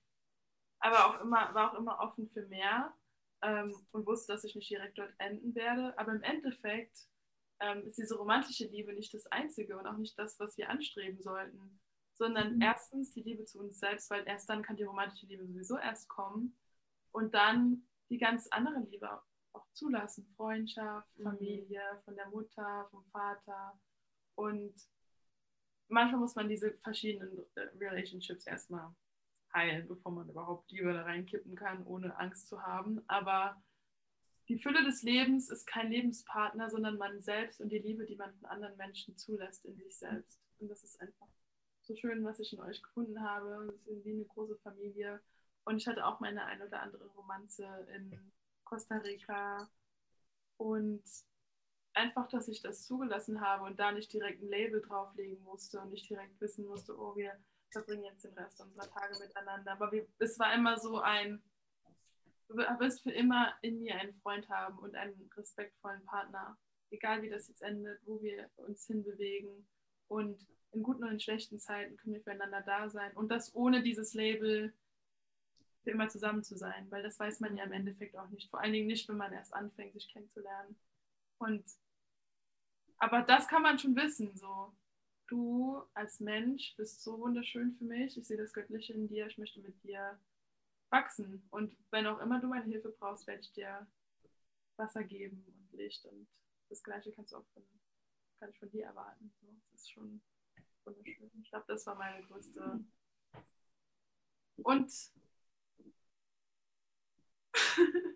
Aber 0.80 1.08
auch 1.08 1.22
immer, 1.22 1.54
war 1.54 1.72
auch 1.72 1.78
immer 1.78 2.00
offen 2.00 2.30
für 2.30 2.46
mehr 2.48 2.94
ähm, 3.42 3.74
und 3.92 4.06
wusste, 4.06 4.34
dass 4.34 4.44
ich 4.44 4.56
nicht 4.56 4.70
direkt 4.70 4.98
dort 4.98 5.14
enden 5.18 5.56
werde. 5.56 5.98
Aber 5.98 6.12
im 6.12 6.24
Endeffekt 6.24 7.08
ähm, 7.60 7.86
ist 7.86 7.98
diese 7.98 8.18
romantische 8.18 8.68
Liebe 8.68 8.94
nicht 8.94 9.14
das 9.14 9.28
Einzige 9.28 9.78
und 9.78 9.88
auch 9.88 9.98
nicht 9.98 10.18
das, 10.20 10.40
was 10.40 10.58
wir 10.58 10.70
anstreben 10.70 11.22
sollten, 11.22 11.80
sondern 12.16 12.56
mhm. 12.56 12.62
erstens 12.62 13.12
die 13.14 13.22
Liebe 13.22 13.46
zu 13.46 13.60
uns 13.60 13.80
selbst, 13.80 14.10
weil 14.10 14.28
erst 14.28 14.50
dann 14.50 14.62
kann 14.62 14.76
die 14.76 14.84
romantische 14.84 15.28
Liebe 15.28 15.46
sowieso 15.46 15.78
erst 15.78 16.10
kommen 16.10 16.58
und 17.12 17.34
dann 17.34 17.88
die 18.10 18.18
ganz 18.18 18.48
andere 18.48 18.80
Liebe 18.80 19.22
auch 19.54 19.68
zulassen. 19.74 20.28
Freundschaft, 20.36 21.08
mhm. 21.18 21.24
Familie, 21.24 21.82
von 22.06 22.16
der 22.16 22.28
Mutter, 22.30 22.88
vom 22.92 23.04
Vater. 23.12 23.80
Und 24.36 24.74
manchmal 25.88 26.20
muss 26.20 26.36
man 26.36 26.50
diese 26.50 26.74
verschiedenen 26.84 27.46
äh, 27.56 27.62
Relationships 27.80 28.48
erstmal 28.48 28.94
heilen, 29.54 29.88
bevor 29.88 30.12
man 30.12 30.30
überhaupt 30.30 30.72
Liebe 30.72 30.94
da 30.94 31.04
reinkippen 31.04 31.56
kann, 31.56 31.86
ohne 31.86 32.18
Angst 32.18 32.48
zu 32.48 32.62
haben. 32.62 33.02
Aber 33.08 33.62
die 34.50 34.58
Fülle 34.58 34.84
des 34.84 35.04
Lebens 35.04 35.50
ist 35.50 35.68
kein 35.68 35.92
Lebenspartner, 35.92 36.70
sondern 36.70 36.98
man 36.98 37.22
selbst 37.22 37.62
und 37.62 37.70
die 37.70 37.80
Liebe, 37.80 38.06
die 38.06 38.16
man 38.16 38.34
von 38.36 38.46
anderen 38.48 38.76
Menschen 38.78 39.16
zulässt 39.18 39.64
in 39.66 39.76
sich 39.78 39.96
selbst. 39.96 40.40
Und 40.60 40.70
das 40.70 40.84
ist 40.84 41.00
einfach 41.00 41.28
so 41.84 41.96
schön, 41.96 42.24
was 42.24 42.40
ich 42.40 42.54
in 42.54 42.62
euch 42.62 42.82
gefunden 42.82 43.22
habe. 43.22 43.68
Wir 43.68 43.94
sind 43.94 44.06
wie 44.06 44.14
eine 44.14 44.26
große 44.26 44.58
Familie. 44.58 45.22
Und 45.66 45.78
ich 45.78 45.88
hatte 45.88 46.06
auch 46.06 46.20
meine 46.20 46.44
ein 46.46 46.62
oder 46.62 46.82
andere 46.82 47.06
Romanze 47.08 47.66
in 47.96 48.20
Costa 48.74 48.96
Rica. 48.98 49.70
Und 50.58 51.04
einfach, 51.94 52.28
dass 52.30 52.48
ich 52.48 52.62
das 52.62 52.86
zugelassen 52.88 53.40
habe 53.40 53.66
und 53.66 53.80
da 53.80 53.92
nicht 53.92 54.12
direkt 54.12 54.42
ein 54.42 54.50
Label 54.50 54.82
drauflegen 54.82 55.44
musste 55.44 55.80
und 55.80 55.92
nicht 55.92 56.10
direkt 56.10 56.42
wissen 56.42 56.66
musste, 56.66 56.98
oh, 56.98 57.16
wir 57.16 57.34
verbringen 57.72 58.06
jetzt 58.06 58.24
den 58.24 58.34
Rest 58.34 58.60
unserer 58.62 58.90
Tage 58.90 59.20
miteinander. 59.20 59.74
Aber 59.74 59.92
wir, 59.92 60.08
es 60.18 60.40
war 60.40 60.56
immer 60.56 60.80
so 60.80 61.00
ein, 61.00 61.44
du 62.48 62.58
wirst 62.58 63.04
für 63.04 63.12
immer 63.12 63.54
in 63.62 63.80
mir 63.80 63.96
einen 63.96 64.16
Freund 64.16 64.50
haben 64.50 64.80
und 64.80 64.96
einen 64.96 65.30
respektvollen 65.38 66.04
Partner. 66.06 66.58
Egal 66.90 67.22
wie 67.22 67.30
das 67.30 67.48
jetzt 67.48 67.62
endet, 67.62 68.00
wo 68.06 68.22
wir 68.22 68.50
uns 68.56 68.88
hinbewegen. 68.88 69.68
Und 70.08 70.48
in 70.72 70.82
guten 70.82 71.04
und 71.04 71.12
in 71.12 71.20
schlechten 71.20 71.60
Zeiten 71.60 71.96
können 71.98 72.16
wir 72.16 72.24
füreinander 72.24 72.62
da 72.62 72.90
sein. 72.90 73.16
Und 73.16 73.30
das 73.30 73.54
ohne 73.54 73.84
dieses 73.84 74.16
Label 74.16 74.74
für 75.84 75.92
immer 75.92 76.10
zusammen 76.10 76.44
zu 76.44 76.58
sein, 76.58 76.90
weil 76.90 77.04
das 77.04 77.20
weiß 77.20 77.40
man 77.40 77.58
ja 77.58 77.66
im 77.66 77.74
Endeffekt 77.74 78.18
auch 78.18 78.30
nicht. 78.30 78.50
Vor 78.50 78.62
allen 78.62 78.74
Dingen 78.74 78.88
nicht, 78.88 79.08
wenn 79.10 79.18
man 79.18 79.34
erst 79.34 79.54
anfängt, 79.54 79.94
sich 79.94 80.10
kennenzulernen. 80.10 80.76
Und 81.38 81.64
aber 82.98 83.22
das 83.22 83.48
kann 83.48 83.62
man 83.62 83.78
schon 83.78 83.96
wissen. 83.96 84.36
So, 84.38 84.74
du 85.28 85.84
als 85.94 86.22
Mensch 86.22 86.76
bist 86.78 87.04
so 87.04 87.20
wunderschön 87.20 87.74
für 87.74 87.84
mich. 87.84 88.18
Ich 88.18 88.28
sehe 88.28 88.38
das 88.38 88.54
Göttliche 88.54 88.94
in 88.94 89.08
dir. 89.08 89.28
Ich 89.28 89.38
möchte 89.38 89.60
mit 89.60 89.84
dir 89.84 90.18
wachsen. 90.90 91.46
Und 91.50 91.76
wenn 91.92 92.08
auch 92.08 92.20
immer 92.20 92.40
du 92.40 92.48
meine 92.48 92.66
Hilfe 92.66 92.96
brauchst, 92.98 93.28
werde 93.28 93.42
ich 93.42 93.52
dir 93.52 93.86
Wasser 94.78 95.04
geben 95.04 95.44
und 95.46 95.78
Licht. 95.78 96.06
Und 96.06 96.28
das 96.70 96.82
Gleiche 96.82 97.12
kannst 97.12 97.34
du 97.34 97.38
auch 97.38 97.46
von, 97.54 97.64
kann 98.40 98.52
ich 98.52 98.60
von 98.60 98.70
dir 98.72 98.86
erwarten. 98.86 99.34
So, 99.42 99.48
das 99.72 99.82
ist 99.82 99.92
schon 99.92 100.22
wunderschön. 100.86 101.30
Ich 101.42 101.50
glaube, 101.50 101.66
das 101.68 101.86
war 101.86 101.96
meine 101.96 102.26
größte. 102.26 102.80
Und 104.58 104.92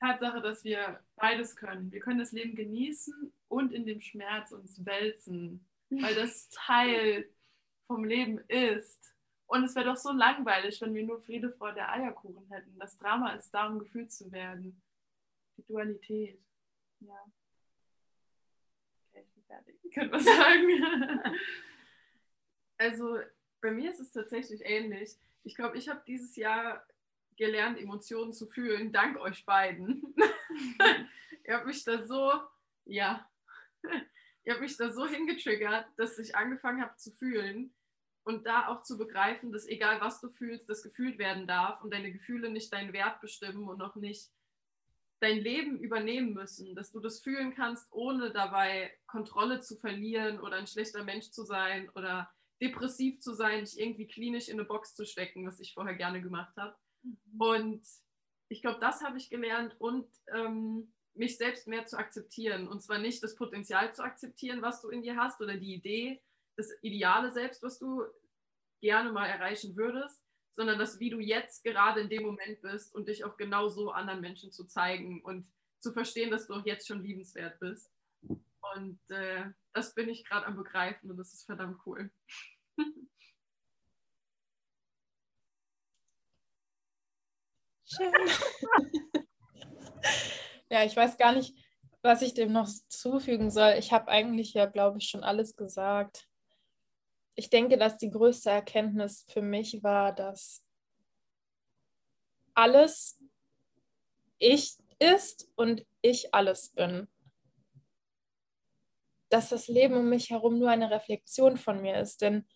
Tatsache, 0.00 0.40
dass 0.40 0.64
wir 0.64 1.02
beides 1.16 1.56
können. 1.56 1.90
Wir 1.92 2.00
können 2.00 2.18
das 2.18 2.32
Leben 2.32 2.54
genießen 2.54 3.32
und 3.48 3.72
in 3.72 3.86
dem 3.86 4.00
Schmerz 4.00 4.52
uns 4.52 4.84
wälzen, 4.84 5.66
weil 5.90 6.14
das 6.14 6.48
Teil 6.50 7.28
vom 7.86 8.04
Leben 8.04 8.38
ist. 8.48 9.14
Und 9.46 9.64
es 9.64 9.74
wäre 9.74 9.86
doch 9.86 9.96
so 9.96 10.12
langweilig, 10.12 10.80
wenn 10.80 10.94
wir 10.94 11.04
nur 11.04 11.20
Friede, 11.22 11.50
Freude, 11.50 11.88
Eierkuchen 11.88 12.46
hätten. 12.50 12.78
Das 12.78 12.98
Drama 12.98 13.32
ist 13.32 13.50
da, 13.50 13.66
um 13.66 13.78
gefühlt 13.78 14.12
zu 14.12 14.30
werden. 14.30 14.80
Die 15.56 15.64
Dualität. 15.64 16.38
Ja. 17.00 17.24
Okay, 19.08 19.24
ich 19.26 19.32
bin 19.32 19.44
fertig. 19.44 19.76
Ich 19.82 19.94
könnte 19.94 20.12
was 20.12 20.24
sagen. 20.24 21.24
also, 22.76 23.18
bei 23.62 23.70
mir 23.70 23.90
ist 23.90 24.00
es 24.00 24.12
tatsächlich 24.12 24.60
ähnlich. 24.64 25.16
Ich 25.44 25.54
glaube, 25.54 25.78
ich 25.78 25.88
habe 25.88 26.02
dieses 26.06 26.36
Jahr 26.36 26.86
gelernt, 27.38 27.78
Emotionen 27.78 28.32
zu 28.34 28.46
fühlen, 28.46 28.92
dank 28.92 29.18
euch 29.18 29.46
beiden. 29.46 30.14
ihr 31.46 31.54
habt 31.54 31.66
mich 31.66 31.82
da 31.84 32.02
so, 32.02 32.32
ja, 32.84 33.26
ihr 34.44 34.52
habt 34.52 34.60
mich 34.60 34.76
da 34.76 34.90
so 34.90 35.06
hingetriggert, 35.06 35.86
dass 35.96 36.18
ich 36.18 36.36
angefangen 36.36 36.82
habe 36.82 36.96
zu 36.96 37.10
fühlen 37.12 37.72
und 38.24 38.46
da 38.46 38.68
auch 38.68 38.82
zu 38.82 38.98
begreifen, 38.98 39.52
dass 39.52 39.66
egal 39.66 40.00
was 40.00 40.20
du 40.20 40.28
fühlst, 40.28 40.68
das 40.68 40.82
gefühlt 40.82 41.18
werden 41.18 41.46
darf 41.46 41.82
und 41.82 41.94
deine 41.94 42.12
Gefühle 42.12 42.50
nicht 42.50 42.72
deinen 42.72 42.92
Wert 42.92 43.20
bestimmen 43.22 43.68
und 43.68 43.80
auch 43.80 43.94
nicht 43.96 44.30
dein 45.20 45.38
Leben 45.38 45.78
übernehmen 45.78 46.32
müssen, 46.32 46.74
dass 46.74 46.92
du 46.92 47.00
das 47.00 47.20
fühlen 47.20 47.54
kannst, 47.54 47.90
ohne 47.90 48.30
dabei 48.30 48.92
Kontrolle 49.06 49.60
zu 49.60 49.76
verlieren 49.76 50.40
oder 50.40 50.56
ein 50.56 50.66
schlechter 50.66 51.04
Mensch 51.04 51.30
zu 51.30 51.44
sein 51.44 51.88
oder 51.94 52.30
depressiv 52.60 53.20
zu 53.20 53.34
sein, 53.34 53.64
dich 53.64 53.78
irgendwie 53.78 54.06
klinisch 54.06 54.48
in 54.48 54.58
eine 54.58 54.68
Box 54.68 54.94
zu 54.94 55.06
stecken, 55.06 55.46
was 55.46 55.60
ich 55.60 55.74
vorher 55.74 55.94
gerne 55.94 56.20
gemacht 56.20 56.56
habe. 56.56 56.76
Mhm. 57.32 57.40
Und 57.40 57.86
ich 58.48 58.62
glaube, 58.62 58.80
das 58.80 59.02
habe 59.02 59.18
ich 59.18 59.30
gelernt 59.30 59.76
und 59.78 60.06
ähm, 60.34 60.92
mich 61.14 61.36
selbst 61.36 61.66
mehr 61.66 61.86
zu 61.86 61.98
akzeptieren. 61.98 62.68
Und 62.68 62.82
zwar 62.82 62.98
nicht 62.98 63.22
das 63.22 63.34
Potenzial 63.34 63.94
zu 63.94 64.02
akzeptieren, 64.02 64.62
was 64.62 64.80
du 64.80 64.88
in 64.88 65.02
dir 65.02 65.16
hast 65.16 65.40
oder 65.40 65.56
die 65.56 65.74
Idee, 65.74 66.22
das 66.56 66.70
ideale 66.82 67.30
Selbst, 67.30 67.62
was 67.62 67.78
du 67.78 68.04
gerne 68.80 69.12
mal 69.12 69.26
erreichen 69.26 69.76
würdest, 69.76 70.22
sondern 70.52 70.78
das, 70.78 70.98
wie 70.98 71.10
du 71.10 71.20
jetzt 71.20 71.62
gerade 71.64 72.00
in 72.00 72.08
dem 72.08 72.24
Moment 72.24 72.60
bist 72.62 72.94
und 72.94 73.08
dich 73.08 73.24
auch 73.24 73.36
genau 73.36 73.68
so 73.68 73.90
anderen 73.90 74.20
Menschen 74.20 74.52
zu 74.52 74.64
zeigen 74.64 75.22
und 75.22 75.46
zu 75.80 75.92
verstehen, 75.92 76.30
dass 76.30 76.46
du 76.46 76.54
auch 76.54 76.66
jetzt 76.66 76.86
schon 76.88 77.02
liebenswert 77.02 77.60
bist. 77.60 77.90
Und 78.74 78.98
äh, 79.08 79.44
das 79.72 79.94
bin 79.94 80.08
ich 80.08 80.24
gerade 80.24 80.46
am 80.46 80.56
Begreifen 80.56 81.10
und 81.10 81.16
das 81.16 81.32
ist 81.32 81.44
verdammt 81.44 81.80
cool. 81.86 82.10
Schön. 87.88 88.12
ja, 90.70 90.84
ich 90.84 90.94
weiß 90.94 91.16
gar 91.16 91.32
nicht, 91.32 91.56
was 92.02 92.22
ich 92.22 92.34
dem 92.34 92.52
noch 92.52 92.68
zufügen 92.88 93.50
soll. 93.50 93.74
Ich 93.78 93.92
habe 93.92 94.08
eigentlich 94.08 94.52
ja, 94.52 94.66
glaube 94.66 94.98
ich, 94.98 95.08
schon 95.08 95.24
alles 95.24 95.56
gesagt. 95.56 96.28
Ich 97.34 97.50
denke, 97.50 97.78
dass 97.78 97.96
die 97.96 98.10
größte 98.10 98.50
Erkenntnis 98.50 99.24
für 99.28 99.42
mich 99.42 99.82
war, 99.82 100.14
dass 100.14 100.64
alles 102.54 103.18
ich 104.38 104.76
ist 104.98 105.48
und 105.54 105.86
ich 106.02 106.34
alles 106.34 106.70
bin. 106.70 107.08
Dass 109.30 109.48
das 109.48 109.68
Leben 109.68 109.94
um 109.94 110.08
mich 110.08 110.30
herum 110.30 110.58
nur 110.58 110.70
eine 110.70 110.90
Reflexion 110.90 111.56
von 111.56 111.80
mir 111.80 112.00
ist. 112.00 112.20
Denn 112.20 112.46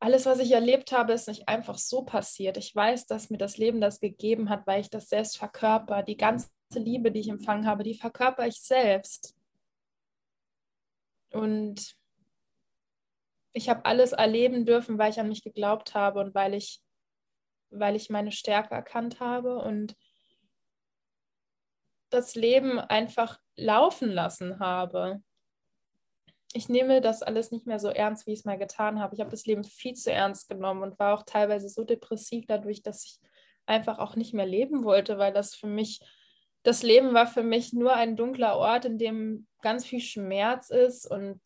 alles, 0.00 0.26
was 0.26 0.38
ich 0.38 0.52
erlebt 0.52 0.92
habe, 0.92 1.12
ist 1.12 1.28
nicht 1.28 1.48
einfach 1.48 1.76
so 1.76 2.04
passiert. 2.04 2.56
Ich 2.56 2.74
weiß, 2.74 3.06
dass 3.06 3.30
mir 3.30 3.38
das 3.38 3.56
Leben 3.56 3.80
das 3.80 4.00
gegeben 4.00 4.48
hat, 4.48 4.66
weil 4.66 4.80
ich 4.80 4.90
das 4.90 5.08
selbst 5.08 5.38
verkörper. 5.38 6.02
Die 6.02 6.16
ganze 6.16 6.48
Liebe, 6.74 7.10
die 7.10 7.20
ich 7.20 7.28
empfangen 7.28 7.66
habe, 7.66 7.82
die 7.82 7.94
verkörper 7.94 8.46
ich 8.46 8.60
selbst. 8.60 9.36
Und 11.32 11.96
ich 13.52 13.68
habe 13.68 13.84
alles 13.84 14.12
erleben 14.12 14.64
dürfen, 14.64 14.98
weil 14.98 15.10
ich 15.10 15.18
an 15.18 15.28
mich 15.28 15.42
geglaubt 15.42 15.94
habe 15.94 16.20
und 16.20 16.34
weil 16.34 16.54
ich, 16.54 16.80
weil 17.70 17.96
ich 17.96 18.08
meine 18.08 18.30
Stärke 18.30 18.74
erkannt 18.74 19.18
habe 19.18 19.58
und 19.58 19.96
das 22.10 22.36
Leben 22.36 22.78
einfach 22.78 23.40
laufen 23.56 24.10
lassen 24.10 24.60
habe 24.60 25.22
ich 26.52 26.68
nehme 26.68 27.00
das 27.00 27.22
alles 27.22 27.50
nicht 27.50 27.66
mehr 27.66 27.78
so 27.78 27.88
ernst, 27.88 28.26
wie 28.26 28.32
ich 28.32 28.40
es 28.40 28.44
mal 28.44 28.58
getan 28.58 29.00
habe. 29.00 29.14
Ich 29.14 29.20
habe 29.20 29.30
das 29.30 29.46
Leben 29.46 29.64
viel 29.64 29.94
zu 29.94 30.10
ernst 30.10 30.48
genommen 30.48 30.82
und 30.82 30.98
war 30.98 31.14
auch 31.14 31.24
teilweise 31.24 31.68
so 31.68 31.84
depressiv 31.84 32.46
dadurch, 32.46 32.82
dass 32.82 33.04
ich 33.04 33.18
einfach 33.66 33.98
auch 33.98 34.16
nicht 34.16 34.32
mehr 34.32 34.46
leben 34.46 34.84
wollte, 34.84 35.18
weil 35.18 35.32
das 35.32 35.54
für 35.54 35.66
mich, 35.66 36.00
das 36.62 36.82
Leben 36.82 37.12
war 37.12 37.26
für 37.26 37.42
mich 37.42 37.72
nur 37.72 37.92
ein 37.92 38.16
dunkler 38.16 38.56
Ort, 38.56 38.86
in 38.86 38.98
dem 38.98 39.46
ganz 39.60 39.84
viel 39.84 40.00
Schmerz 40.00 40.70
ist 40.70 41.06
und 41.10 41.40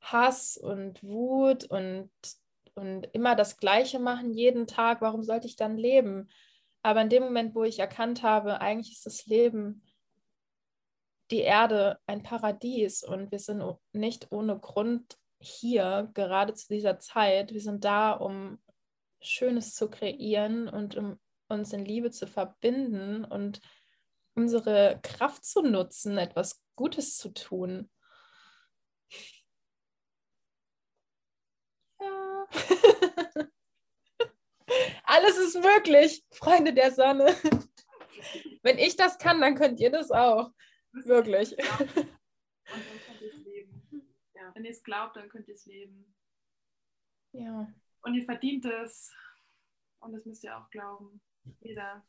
Hass 0.00 0.56
und 0.56 1.02
Wut 1.04 1.64
und, 1.64 2.10
und 2.74 3.08
immer 3.12 3.36
das 3.36 3.58
Gleiche 3.58 4.00
machen 4.00 4.32
jeden 4.32 4.66
Tag. 4.66 5.00
Warum 5.00 5.22
sollte 5.22 5.46
ich 5.46 5.56
dann 5.56 5.76
leben? 5.76 6.28
Aber 6.82 7.00
in 7.02 7.08
dem 7.08 7.22
Moment, 7.22 7.54
wo 7.54 7.62
ich 7.62 7.78
erkannt 7.78 8.22
habe, 8.22 8.60
eigentlich 8.60 8.96
ist 8.96 9.06
das 9.06 9.26
Leben 9.26 9.82
die 11.30 11.40
Erde 11.40 11.98
ein 12.06 12.22
Paradies 12.22 13.02
und 13.02 13.30
wir 13.30 13.38
sind 13.38 13.62
nicht 13.92 14.30
ohne 14.30 14.58
Grund 14.58 15.18
hier, 15.40 16.10
gerade 16.14 16.54
zu 16.54 16.68
dieser 16.68 16.98
Zeit. 16.98 17.52
Wir 17.52 17.60
sind 17.60 17.84
da, 17.84 18.12
um 18.12 18.58
Schönes 19.20 19.74
zu 19.74 19.90
kreieren 19.90 20.68
und 20.68 20.96
um 20.96 21.18
uns 21.48 21.72
in 21.72 21.84
Liebe 21.84 22.10
zu 22.10 22.26
verbinden. 22.26 23.24
Und 23.24 23.60
unsere 24.34 25.00
Kraft 25.02 25.44
zu 25.44 25.62
nutzen, 25.62 26.16
etwas 26.18 26.62
Gutes 26.76 27.16
zu 27.16 27.30
tun. 27.30 27.90
Ja. 32.00 32.46
Alles 35.04 35.38
ist 35.38 35.54
möglich, 35.56 36.24
Freunde 36.30 36.72
der 36.72 36.92
Sonne. 36.92 37.34
Wenn 38.62 38.78
ich 38.78 38.96
das 38.96 39.18
kann, 39.18 39.40
dann 39.40 39.54
könnt 39.56 39.80
ihr 39.80 39.90
das 39.90 40.10
auch. 40.10 40.52
Wirklich. 40.92 41.52
Und 41.58 41.96
dann 42.76 43.00
könnt 43.06 43.20
ihr 43.22 43.28
es 43.32 43.44
leben. 43.44 43.82
Ja. 44.34 44.54
Wenn 44.54 44.64
ihr 44.64 44.70
es 44.70 44.82
glaubt, 44.82 45.16
dann 45.16 45.28
könnt 45.28 45.48
ihr 45.48 45.54
es 45.54 45.66
leben. 45.66 46.14
Ja. 47.32 47.72
Und 48.02 48.14
ihr 48.14 48.24
verdient 48.24 48.64
es. 48.64 49.12
Und 50.00 50.12
das 50.12 50.24
müsst 50.24 50.44
ihr 50.44 50.56
auch 50.56 50.70
glauben. 50.70 51.20
Jeder. 51.60 52.04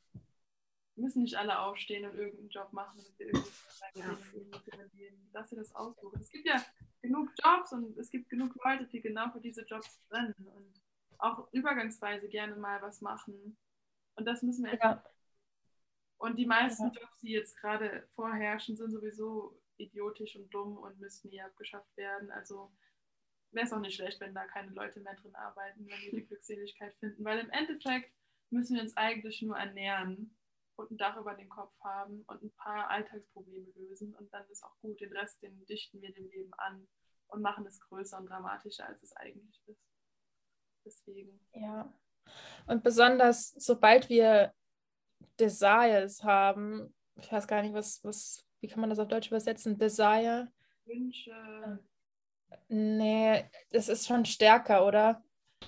Wir 0.95 1.03
müssen 1.03 1.23
nicht 1.23 1.35
alle 1.35 1.59
aufstehen 1.59 2.05
und 2.09 2.17
irgendeinen 2.17 2.49
Job 2.49 2.73
machen, 2.73 2.97
damit 2.97 3.17
wir 3.17 3.27
irgendwie 3.27 4.69
verdienen. 4.69 5.29
Lass 5.31 5.51
ihr 5.51 5.57
das 5.57 5.73
aussuchen. 5.73 6.19
Es 6.19 6.29
gibt 6.29 6.45
ja 6.45 6.61
genug 7.01 7.31
Jobs 7.41 7.71
und 7.71 7.97
es 7.97 8.09
gibt 8.09 8.29
genug 8.29 8.53
Leute, 8.63 8.85
die 8.85 9.01
genau 9.01 9.31
für 9.31 9.39
diese 9.39 9.63
Jobs 9.65 9.97
brennen 10.09 10.35
und 10.53 10.81
auch 11.19 11.51
übergangsweise 11.53 12.27
gerne 12.27 12.55
mal 12.55 12.81
was 12.81 13.01
machen. 13.01 13.57
Und 14.15 14.25
das 14.25 14.41
müssen 14.41 14.65
wir 14.65 14.77
Ja. 14.77 15.03
Und 16.19 16.35
die 16.37 16.45
meisten 16.45 16.91
Jobs, 16.91 17.19
die 17.21 17.31
jetzt 17.31 17.57
gerade 17.57 18.05
vorherrschen, 18.09 18.75
sind 18.75 18.91
sowieso 18.91 19.57
idiotisch 19.77 20.35
und 20.35 20.53
dumm 20.53 20.77
und 20.77 20.99
müssten 20.99 21.29
nie 21.29 21.41
abgeschafft 21.41 21.95
werden. 21.95 22.29
Also 22.31 22.71
wäre 23.51 23.65
es 23.65 23.73
auch 23.73 23.79
nicht 23.79 23.95
schlecht, 23.95 24.19
wenn 24.19 24.35
da 24.35 24.45
keine 24.45 24.71
Leute 24.71 24.99
mehr 24.99 25.15
drin 25.15 25.33
arbeiten, 25.35 25.87
wenn 25.87 25.99
wir 26.01 26.11
die 26.11 26.27
Glückseligkeit 26.27 26.93
finden. 26.95 27.23
Weil 27.23 27.39
im 27.39 27.49
Endeffekt 27.51 28.13
müssen 28.49 28.75
wir 28.75 28.83
uns 28.83 28.97
eigentlich 28.97 29.41
nur 29.41 29.57
ernähren 29.57 30.35
und 30.75 30.91
ein 30.91 30.97
Dach 30.97 31.15
über 31.15 31.35
den 31.35 31.47
Kopf 31.47 31.73
haben 31.81 32.23
und 32.27 32.43
ein 32.43 32.51
paar 32.51 32.89
Alltagsprobleme 32.89 33.71
lösen 33.75 34.13
und 34.15 34.33
dann 34.33 34.45
ist 34.49 34.63
auch 34.63 34.77
gut. 34.81 34.99
Den 34.99 35.15
Rest, 35.15 35.41
den 35.41 35.65
dichten 35.67 36.01
wir 36.01 36.13
dem 36.13 36.29
Leben 36.29 36.53
an 36.55 36.85
und 37.27 37.41
machen 37.41 37.65
es 37.65 37.79
größer 37.79 38.17
und 38.17 38.27
dramatischer, 38.27 38.85
als 38.87 39.03
es 39.03 39.15
eigentlich 39.15 39.61
ist. 39.67 39.87
Deswegen. 40.85 41.39
Ja. 41.53 41.93
Und 42.67 42.83
besonders, 42.83 43.51
sobald 43.51 44.09
wir 44.09 44.53
Desires 45.39 46.23
haben, 46.23 46.93
ich 47.15 47.31
weiß 47.31 47.47
gar 47.47 47.61
nicht, 47.61 47.73
was, 47.73 48.03
was, 48.03 48.45
wie 48.61 48.67
kann 48.67 48.81
man 48.81 48.89
das 48.89 48.99
auf 48.99 49.07
Deutsch 49.07 49.27
übersetzen? 49.27 49.77
Desire? 49.77 50.51
Wünsche, 50.85 51.79
Nee, 52.67 53.45
das 53.71 53.89
ist 53.89 54.07
schon 54.07 54.25
stärker, 54.25 54.85
oder? 54.85 55.23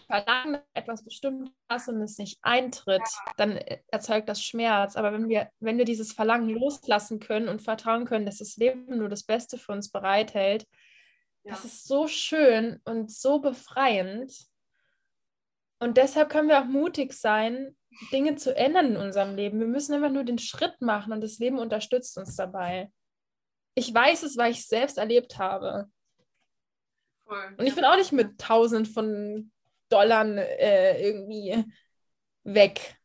Verlangen 0.07 0.61
etwas 0.73 1.03
Bestimmtes 1.03 1.87
und 1.87 2.01
es 2.01 2.17
nicht 2.17 2.39
eintritt, 2.41 3.01
dann 3.37 3.57
erzeugt 3.91 4.29
das 4.29 4.43
Schmerz. 4.43 4.95
Aber 4.95 5.11
wenn 5.13 5.27
wir, 5.27 5.49
wenn 5.59 5.77
wir 5.77 5.85
dieses 5.85 6.13
Verlangen 6.13 6.49
loslassen 6.49 7.19
können 7.19 7.49
und 7.49 7.61
vertrauen 7.61 8.05
können, 8.05 8.25
dass 8.25 8.37
das 8.37 8.57
Leben 8.57 8.97
nur 8.97 9.09
das 9.09 9.23
Beste 9.23 9.57
für 9.57 9.71
uns 9.71 9.89
bereithält, 9.89 10.65
ja. 11.43 11.51
das 11.51 11.65
ist 11.65 11.87
so 11.87 12.07
schön 12.07 12.79
und 12.85 13.11
so 13.11 13.39
befreiend. 13.39 14.33
Und 15.79 15.97
deshalb 15.97 16.29
können 16.29 16.47
wir 16.47 16.61
auch 16.61 16.65
mutig 16.65 17.13
sein, 17.13 17.75
Dinge 18.11 18.35
zu 18.35 18.55
ändern 18.55 18.87
in 18.87 18.97
unserem 18.97 19.35
Leben. 19.35 19.59
Wir 19.59 19.67
müssen 19.67 19.93
einfach 19.93 20.11
nur 20.11 20.23
den 20.23 20.39
Schritt 20.39 20.81
machen 20.81 21.13
und 21.13 21.21
das 21.21 21.39
Leben 21.39 21.59
unterstützt 21.59 22.17
uns 22.17 22.35
dabei. 22.35 22.91
Ich 23.75 23.93
weiß 23.93 24.23
es, 24.23 24.37
weil 24.37 24.51
ich 24.51 24.59
es 24.59 24.67
selbst 24.67 24.97
erlebt 24.97 25.37
habe. 25.37 25.89
voll. 27.25 27.55
Und 27.57 27.65
ich 27.65 27.75
bin 27.75 27.85
auch 27.85 27.95
nicht 27.95 28.11
mit 28.11 28.37
tausend 28.39 28.87
von 28.87 29.51
Dollar 29.89 30.25
äh, 30.25 31.05
irgendwie 31.05 31.65
weg. 32.43 32.97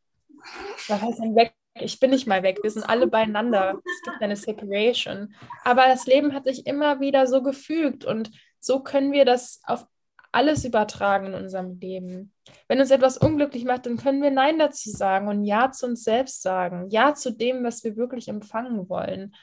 Was 0.89 1.03
heißt 1.03 1.21
denn 1.21 1.37
weg? 1.37 1.55
Ich 1.79 2.01
bin 2.01 2.11
nicht 2.11 2.27
mal 2.27 2.43
weg. 2.43 2.61
Wir 2.63 2.71
sind 2.71 2.89
alle 2.89 3.07
beieinander. 3.07 3.81
Es 3.85 4.03
gibt 4.03 4.23
eine 4.23 4.37
Separation. 4.37 5.35
Aber 5.63 5.87
das 5.87 6.07
Leben 6.07 6.33
hat 6.33 6.45
sich 6.45 6.67
immer 6.67 7.01
wieder 7.01 7.27
so 7.27 7.43
gefügt 7.43 8.05
und 8.05 8.31
so 8.61 8.81
können 8.83 9.13
wir 9.13 9.25
das 9.25 9.61
auf 9.65 9.87
alles 10.33 10.65
übertragen 10.65 11.27
in 11.27 11.35
unserem 11.35 11.79
Leben. 11.79 12.33
Wenn 12.69 12.81
uns 12.81 12.91
etwas 12.91 13.19
unglücklich 13.19 13.65
macht, 13.65 13.87
dann 13.87 13.97
können 13.97 14.23
wir 14.23 14.31
Nein 14.31 14.59
dazu 14.59 14.91
sagen 14.91 15.29
und 15.29 15.45
Ja 15.45 15.71
zu 15.71 15.87
uns 15.87 16.05
selbst 16.05 16.43
sagen. 16.43 16.89
Ja 16.91 17.15
zu 17.15 17.31
dem, 17.31 17.65
was 17.65 17.85
wir 17.85 17.97
wirklich 17.97 18.29
empfangen 18.29 18.89
wollen. 18.89 19.35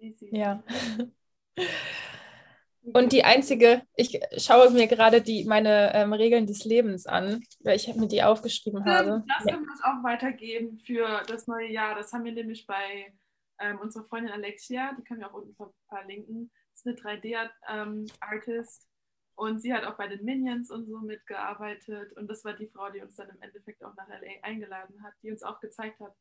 Easy. 0.00 0.28
Ja. 0.32 0.62
Und 2.94 3.12
die 3.12 3.24
einzige, 3.24 3.82
ich 3.96 4.20
schaue 4.38 4.70
mir 4.70 4.86
gerade 4.86 5.20
die, 5.20 5.44
meine 5.44 5.92
ähm, 5.94 6.12
Regeln 6.12 6.46
des 6.46 6.64
Lebens 6.64 7.06
an, 7.06 7.42
weil 7.60 7.76
ich 7.76 7.94
mir 7.94 8.08
die 8.08 8.22
aufgeschrieben 8.22 8.84
habe. 8.84 9.24
Das 9.26 9.44
können 9.44 9.64
wir 9.64 9.70
uns 9.70 9.82
auch 9.82 10.02
weitergeben 10.02 10.78
für 10.78 11.22
das 11.26 11.46
neue 11.46 11.70
Jahr. 11.70 11.94
Das 11.94 12.12
haben 12.12 12.24
wir 12.24 12.32
nämlich 12.32 12.66
bei 12.66 13.12
ähm, 13.60 13.78
unserer 13.80 14.04
Freundin 14.04 14.32
Alexia, 14.32 14.94
die 14.94 15.04
können 15.04 15.20
wir 15.20 15.28
auch 15.28 15.34
unten 15.34 15.54
ver 15.54 15.72
verlinken. 15.88 16.50
Ist 16.74 16.86
eine 16.86 16.96
3D-Artist 16.96 18.88
und 19.34 19.60
sie 19.60 19.72
hat 19.72 19.84
auch 19.84 19.96
bei 19.96 20.08
den 20.08 20.24
Minions 20.24 20.70
und 20.70 20.86
so 20.86 20.98
mitgearbeitet. 20.98 22.12
Und 22.14 22.28
das 22.28 22.44
war 22.44 22.54
die 22.54 22.66
Frau, 22.66 22.90
die 22.90 23.00
uns 23.00 23.16
dann 23.16 23.28
im 23.28 23.40
Endeffekt 23.40 23.84
auch 23.84 23.94
nach 23.94 24.08
LA 24.08 24.42
eingeladen 24.42 25.02
hat, 25.02 25.14
die 25.22 25.30
uns 25.30 25.42
auch 25.42 25.60
gezeigt 25.60 26.00
hat, 26.00 26.14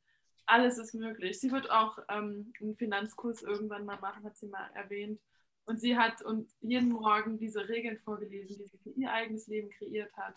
alles 0.46 0.78
ist 0.78 0.94
möglich. 0.94 1.40
Sie 1.40 1.52
wird 1.52 1.70
auch 1.70 2.00
ähm, 2.10 2.54
einen 2.62 2.76
Finanzkurs 2.76 3.42
irgendwann 3.42 3.86
mal 3.86 4.00
machen, 4.00 4.24
hat 4.24 4.38
sie 4.38 4.48
mal 4.48 4.70
erwähnt. 4.74 5.20
Und 5.66 5.82
sie 5.82 5.98
hat 5.98 6.22
uns 6.22 6.56
jeden 6.62 6.90
Morgen 6.90 7.38
diese 7.38 7.68
Regeln 7.68 7.98
vorgelesen, 7.98 8.58
die 8.58 8.68
sie 8.68 8.78
für 8.78 8.92
ihr 8.92 9.12
eigenes 9.12 9.48
Leben 9.48 9.70
kreiert 9.72 10.16
hat. 10.16 10.36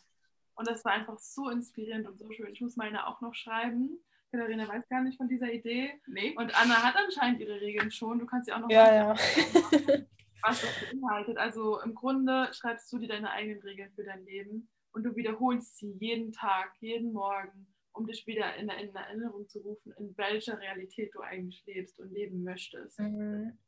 Und 0.55 0.67
das 0.67 0.85
war 0.85 0.93
einfach 0.93 1.19
so 1.19 1.49
inspirierend 1.49 2.09
und 2.09 2.19
so 2.19 2.31
schön. 2.33 2.53
Ich 2.53 2.61
muss 2.61 2.77
meine 2.77 3.07
auch 3.07 3.21
noch 3.21 3.35
schreiben. 3.35 4.03
Katharina 4.31 4.69
weiß 4.69 4.88
gar 4.88 5.03
nicht 5.03 5.16
von 5.16 5.29
dieser 5.29 5.53
Idee. 5.53 5.93
Nee. 6.07 6.35
Und 6.37 6.55
Anna 6.61 6.83
hat 6.83 6.95
anscheinend 6.97 7.40
ihre 7.40 7.61
Regeln 7.61 7.90
schon. 7.90 8.19
Du 8.19 8.27
kannst 8.27 8.47
sie 8.47 8.53
auch 8.53 8.61
noch 8.61 8.71
Ja, 8.71 8.95
ja. 8.95 9.14
was 10.43 10.61
das 10.61 10.71
beinhaltet. 10.90 11.37
Also 11.37 11.81
im 11.81 11.95
Grunde 11.95 12.49
schreibst 12.53 12.93
du 12.93 12.99
dir 12.99 13.09
deine 13.09 13.31
eigenen 13.31 13.61
Regeln 13.62 13.90
für 13.93 14.05
dein 14.05 14.25
Leben 14.25 14.69
und 14.93 15.05
du 15.05 15.16
wiederholst 15.16 15.79
sie 15.79 15.93
jeden 15.99 16.33
Tag, 16.33 16.73
jeden 16.81 17.12
Morgen, 17.12 17.66
um 17.93 18.07
dich 18.07 18.27
wieder 18.27 18.55
in, 18.57 18.69
in 18.69 18.95
Erinnerung 18.95 19.49
zu 19.49 19.61
rufen, 19.61 19.93
in 19.99 20.16
welcher 20.16 20.59
Realität 20.59 21.14
du 21.14 21.21
eigentlich 21.21 21.64
lebst 21.66 21.99
und 21.99 22.12
leben 22.12 22.43
möchtest. 22.43 22.99
Mhm. 23.01 23.59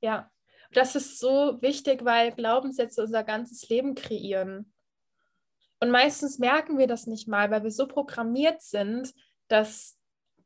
Ja, 0.00 0.30
das 0.72 0.96
ist 0.96 1.18
so 1.18 1.60
wichtig, 1.60 2.04
weil 2.04 2.32
Glaubenssätze 2.32 3.02
unser 3.02 3.24
ganzes 3.24 3.68
Leben 3.68 3.94
kreieren. 3.94 4.72
Und 5.80 5.90
meistens 5.90 6.38
merken 6.38 6.78
wir 6.78 6.86
das 6.86 7.06
nicht 7.06 7.28
mal, 7.28 7.50
weil 7.50 7.64
wir 7.64 7.70
so 7.70 7.86
programmiert 7.86 8.62
sind, 8.62 9.12
dass, 9.48 9.98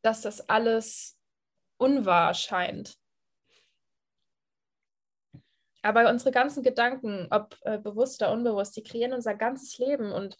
dass 0.03 0.23
das 0.23 0.49
alles 0.49 1.19
unwahr 1.79 2.35
scheint. 2.35 2.97
Aber 5.83 6.09
unsere 6.11 6.33
ganzen 6.33 6.63
Gedanken, 6.63 7.29
ob 7.31 7.57
äh, 7.63 7.79
bewusst 7.79 8.21
oder 8.21 8.33
unbewusst, 8.33 8.77
die 8.77 8.83
kreieren 8.83 9.13
unser 9.13 9.35
ganzes 9.35 9.79
Leben. 9.79 10.11
Und 10.11 10.37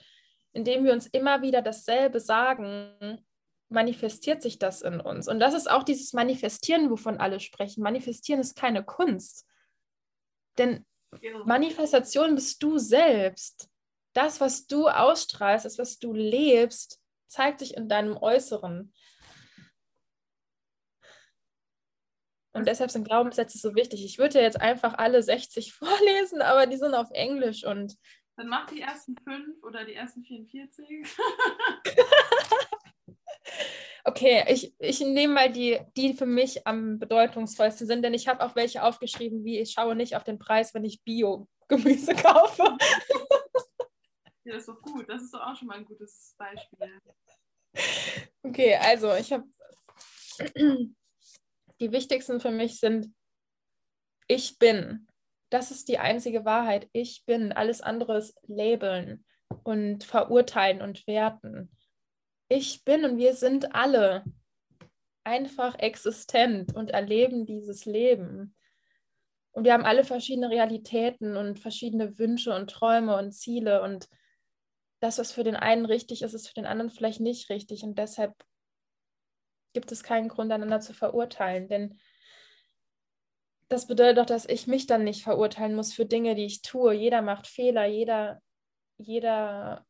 indem 0.53 0.85
wir 0.85 0.93
uns 0.93 1.07
immer 1.07 1.43
wieder 1.43 1.63
dasselbe 1.63 2.19
sagen, 2.19 3.25
manifestiert 3.69 4.43
sich 4.43 4.59
das 4.59 4.83
in 4.83 5.01
uns. 5.01 5.29
Und 5.29 5.39
das 5.39 5.55
ist 5.55 5.71
auch 5.71 5.85
dieses 5.85 6.13
Manifestieren, 6.15 6.91
wovon 6.91 7.19
alle 7.19 7.39
sprechen. 7.39 7.83
Manifestieren 7.83 8.41
ist 8.41 8.57
keine 8.57 8.85
Kunst. 8.85 9.47
Denn 10.59 10.85
Genau. 11.21 11.45
Manifestation 11.45 12.35
bist 12.35 12.63
du 12.63 12.79
selbst. 12.79 13.69
Das, 14.13 14.41
was 14.41 14.67
du 14.67 14.89
ausstrahlst, 14.89 15.65
das, 15.67 15.79
was 15.79 15.99
du 15.99 16.13
lebst, 16.13 17.01
zeigt 17.29 17.61
sich 17.61 17.77
in 17.77 17.89
deinem 17.89 18.17
Äußeren. 18.17 18.93
Und 22.57 22.67
deshalb 22.67 22.91
sind 22.91 23.07
Glaubenssätze 23.07 23.59
so 23.59 23.75
wichtig. 23.75 24.03
Ich 24.03 24.19
würde 24.19 24.41
jetzt 24.41 24.61
einfach 24.61 24.95
alle 24.95 25.23
60 25.23 25.73
vorlesen, 25.75 26.41
aber 26.41 26.67
die 26.67 26.79
sind 26.79 26.95
auf 26.95 27.11
Englisch 27.11 27.65
und 27.65 27.97
Dann 28.37 28.49
mach 28.49 28.67
die 28.67 28.81
ersten 28.81 29.15
fünf 29.19 29.63
oder 29.63 29.85
die 29.85 29.95
ersten 29.95 30.25
44. 30.25 30.87
okay, 34.05 34.45
ich, 34.49 34.75
ich 34.79 35.01
nehme 35.01 35.35
mal 35.35 35.53
die, 35.53 35.79
die 35.97 36.15
für 36.15 36.27
mich 36.27 36.67
am 36.67 36.99
bedeutungsvollsten 36.99 37.87
sind, 37.87 38.03
denn 38.03 38.15
ich 38.15 38.27
habe 38.27 38.43
auch 38.45 38.57
welche 38.57 38.83
aufgeschrieben, 38.83 39.45
wie 39.45 39.59
ich 39.59 39.73
schaue 39.73 39.95
nicht 39.95 40.17
auf 40.17 40.25
den 40.25 40.39
Preis, 40.39 40.73
wenn 40.73 40.85
ich 40.85 41.03
Bio-Gemüse 41.03 42.15
kaufe. 42.15 42.77
Ja, 44.47 44.53
das 44.53 44.63
ist 44.63 44.69
doch 44.69 44.81
gut. 44.81 45.09
Das 45.09 45.23
ist 45.23 45.35
doch 45.35 45.41
auch 45.41 45.57
schon 45.57 45.67
mal 45.67 45.79
ein 45.79 45.85
gutes 45.85 46.37
Beispiel. 46.39 47.01
Okay, 48.45 48.77
also 48.77 49.13
ich 49.17 49.33
habe 49.33 49.45
die 51.81 51.91
wichtigsten 51.91 52.41
für 52.41 52.53
mich 52.53 52.79
sind 52.79 53.13
ich 54.29 54.59
bin. 54.59 55.09
Das 55.51 55.73
ist 55.73 55.89
die 55.89 55.99
einzige 55.99 56.45
Wahrheit. 56.45 56.89
Ich 56.93 57.25
bin. 57.27 57.53
Alles 57.53 57.81
andere 57.81 58.19
ist 58.19 58.39
labeln 58.47 59.25
und 59.65 60.05
verurteilen 60.05 60.81
und 60.81 61.07
werten. 61.09 61.71
Ich 62.49 62.85
bin 62.85 63.05
und 63.05 63.19
wir 63.19 63.35
sind 63.35 63.75
alle 63.75 64.25
einfach 65.25 65.77
existent 65.81 66.73
und 66.73 66.93
erleben 66.93 67.47
dieses 67.47 67.85
Leben. 67.85 68.55
Und 69.51 69.65
wir 69.65 69.73
haben 69.73 69.85
alle 69.85 70.05
verschiedene 70.05 70.51
Realitäten 70.51 71.37
und 71.37 71.59
verschiedene 71.59 72.17
Wünsche 72.17 72.55
und 72.55 72.71
Träume 72.71 73.17
und 73.17 73.33
Ziele 73.33 73.83
und 73.83 74.09
das, 75.07 75.19
was 75.19 75.33
für 75.33 75.45
den 75.45 75.57
einen 75.57 75.87
richtig 75.87 76.23
ist, 76.23 76.35
ist 76.35 76.49
für 76.49 76.55
den 76.55 76.67
anderen 76.67 76.91
vielleicht 76.91 77.21
nicht 77.21 77.49
richtig. 77.49 77.85
Und 77.85 77.97
deshalb 77.97 78.35
gibt 79.73 79.93
es 79.93 80.03
keinen 80.03 80.29
Grund, 80.29 80.51
einander 80.51 80.81
zu 80.81 80.93
verurteilen. 80.93 81.69
Denn 81.69 81.99
das 83.69 83.87
bedeutet 83.87 84.19
doch, 84.19 84.27
dass 84.27 84.47
ich 84.47 84.67
mich 84.67 84.87
dann 84.87 85.05
nicht 85.05 85.23
verurteilen 85.23 85.77
muss 85.77 85.93
für 85.93 86.07
Dinge, 86.07 86.35
die 86.35 86.47
ich 86.47 86.63
tue. 86.63 86.93
Jeder 86.93 87.23
macht 87.23 87.47
Fehler, 87.47 87.87
jeder, 87.87 88.43
jeder 88.99 89.87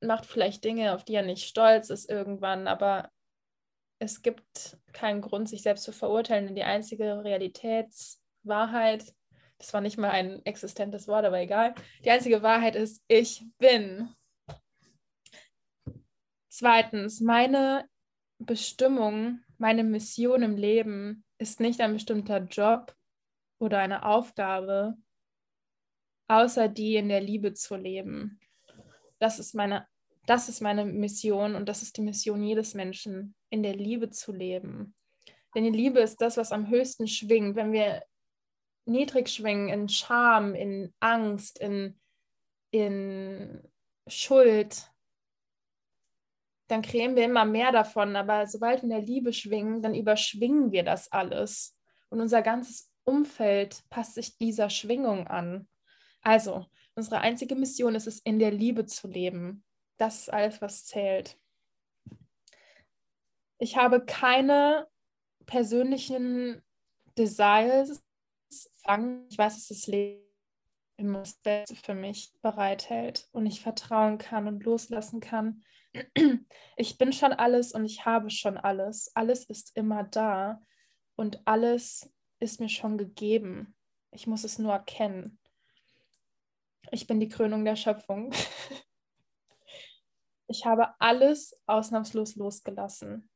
macht 0.00 0.26
vielleicht 0.26 0.64
Dinge, 0.64 0.94
auf 0.94 1.04
die 1.04 1.14
er 1.14 1.22
nicht 1.22 1.46
stolz 1.46 1.90
ist 1.90 2.10
irgendwann, 2.10 2.66
aber 2.66 3.10
es 4.00 4.22
gibt 4.22 4.78
keinen 4.92 5.20
Grund, 5.20 5.48
sich 5.48 5.62
selbst 5.62 5.84
zu 5.84 5.92
verurteilen, 5.92 6.46
denn 6.46 6.54
die 6.54 6.62
einzige 6.62 7.24
Realitätswahrheit, 7.24 9.12
das 9.58 9.72
war 9.72 9.80
nicht 9.80 9.98
mal 9.98 10.10
ein 10.10 10.44
existentes 10.46 11.08
Wort, 11.08 11.24
aber 11.24 11.40
egal, 11.40 11.74
die 12.04 12.10
einzige 12.10 12.42
Wahrheit 12.42 12.76
ist, 12.76 13.02
ich 13.08 13.44
bin. 13.58 14.14
Zweitens, 16.48 17.20
meine 17.20 17.88
Bestimmung, 18.38 19.40
meine 19.58 19.84
Mission 19.84 20.42
im 20.42 20.56
Leben 20.56 21.24
ist 21.38 21.60
nicht 21.60 21.80
ein 21.80 21.92
bestimmter 21.92 22.38
Job 22.38 22.94
oder 23.60 23.78
eine 23.78 24.04
Aufgabe, 24.04 24.96
außer 26.28 26.68
die 26.68 26.96
in 26.96 27.08
der 27.08 27.20
Liebe 27.20 27.54
zu 27.54 27.76
leben. 27.76 28.40
Das 29.18 29.38
ist 29.38 29.54
meine, 29.54 29.86
das 30.26 30.48
ist 30.48 30.60
meine 30.60 30.84
Mission 30.84 31.54
und 31.54 31.68
das 31.68 31.82
ist 31.82 31.96
die 31.96 32.02
Mission 32.02 32.42
jedes 32.42 32.74
Menschen, 32.74 33.34
in 33.50 33.62
der 33.62 33.74
Liebe 33.74 34.10
zu 34.10 34.32
leben. 34.32 34.94
Denn 35.54 35.64
die 35.64 35.76
Liebe 35.76 36.00
ist 36.00 36.20
das, 36.20 36.36
was 36.36 36.52
am 36.52 36.68
höchsten 36.68 37.08
schwingt. 37.08 37.56
Wenn 37.56 37.72
wir 37.72 38.02
niedrig 38.88 39.28
schwingen 39.28 39.68
in 39.68 39.88
Scham, 39.88 40.54
in 40.54 40.92
Angst, 41.00 41.58
in, 41.58 41.98
in 42.70 43.62
Schuld, 44.06 44.90
dann 46.68 46.82
kreieren 46.82 47.16
wir 47.16 47.24
immer 47.24 47.44
mehr 47.44 47.72
davon. 47.72 48.16
Aber 48.16 48.46
sobald 48.46 48.80
wir 48.80 48.84
in 48.84 48.90
der 48.90 49.02
Liebe 49.02 49.32
schwingen, 49.32 49.82
dann 49.82 49.94
überschwingen 49.94 50.72
wir 50.72 50.84
das 50.84 51.10
alles. 51.10 51.76
Und 52.10 52.20
unser 52.20 52.42
ganzes 52.42 52.90
Umfeld 53.04 53.82
passt 53.90 54.14
sich 54.14 54.36
dieser 54.36 54.70
Schwingung 54.70 55.26
an. 55.26 55.68
Also, 56.20 56.66
unsere 56.94 57.20
einzige 57.20 57.54
Mission 57.54 57.94
ist 57.94 58.06
es, 58.06 58.20
in 58.20 58.38
der 58.38 58.50
Liebe 58.50 58.84
zu 58.86 59.08
leben. 59.08 59.64
Das 59.96 60.20
ist 60.20 60.32
alles, 60.32 60.60
was 60.60 60.84
zählt. 60.84 61.38
Ich 63.58 63.76
habe 63.76 64.04
keine 64.04 64.86
persönlichen 65.46 66.62
Desires. 67.16 68.02
Ich 68.50 69.38
weiß, 69.38 69.54
dass 69.54 69.68
das 69.68 69.86
Leben 69.86 70.24
immer 70.96 71.20
das 71.20 71.34
Beste 71.34 71.76
für 71.76 71.94
mich 71.94 72.32
bereithält 72.42 73.28
und 73.32 73.46
ich 73.46 73.60
vertrauen 73.60 74.18
kann 74.18 74.48
und 74.48 74.64
loslassen 74.64 75.20
kann 75.20 75.62
ich 76.76 76.98
bin 76.98 77.12
schon 77.12 77.32
alles 77.32 77.72
und 77.72 77.84
ich 77.84 78.04
habe 78.04 78.30
schon 78.30 78.56
alles. 78.56 79.10
Alles 79.14 79.44
ist 79.44 79.76
immer 79.76 80.04
da 80.04 80.60
und 81.16 81.40
alles 81.46 82.12
ist 82.40 82.60
mir 82.60 82.68
schon 82.68 82.98
gegeben. 82.98 83.74
Ich 84.10 84.26
muss 84.26 84.44
es 84.44 84.58
nur 84.58 84.72
erkennen. 84.72 85.38
Ich 86.90 87.06
bin 87.06 87.20
die 87.20 87.28
Krönung 87.28 87.64
der 87.64 87.76
Schöpfung. 87.76 88.32
Ich 90.50 90.64
habe 90.64 90.98
alles 90.98 91.60
ausnahmslos 91.66 92.34
losgelassen. 92.36 93.28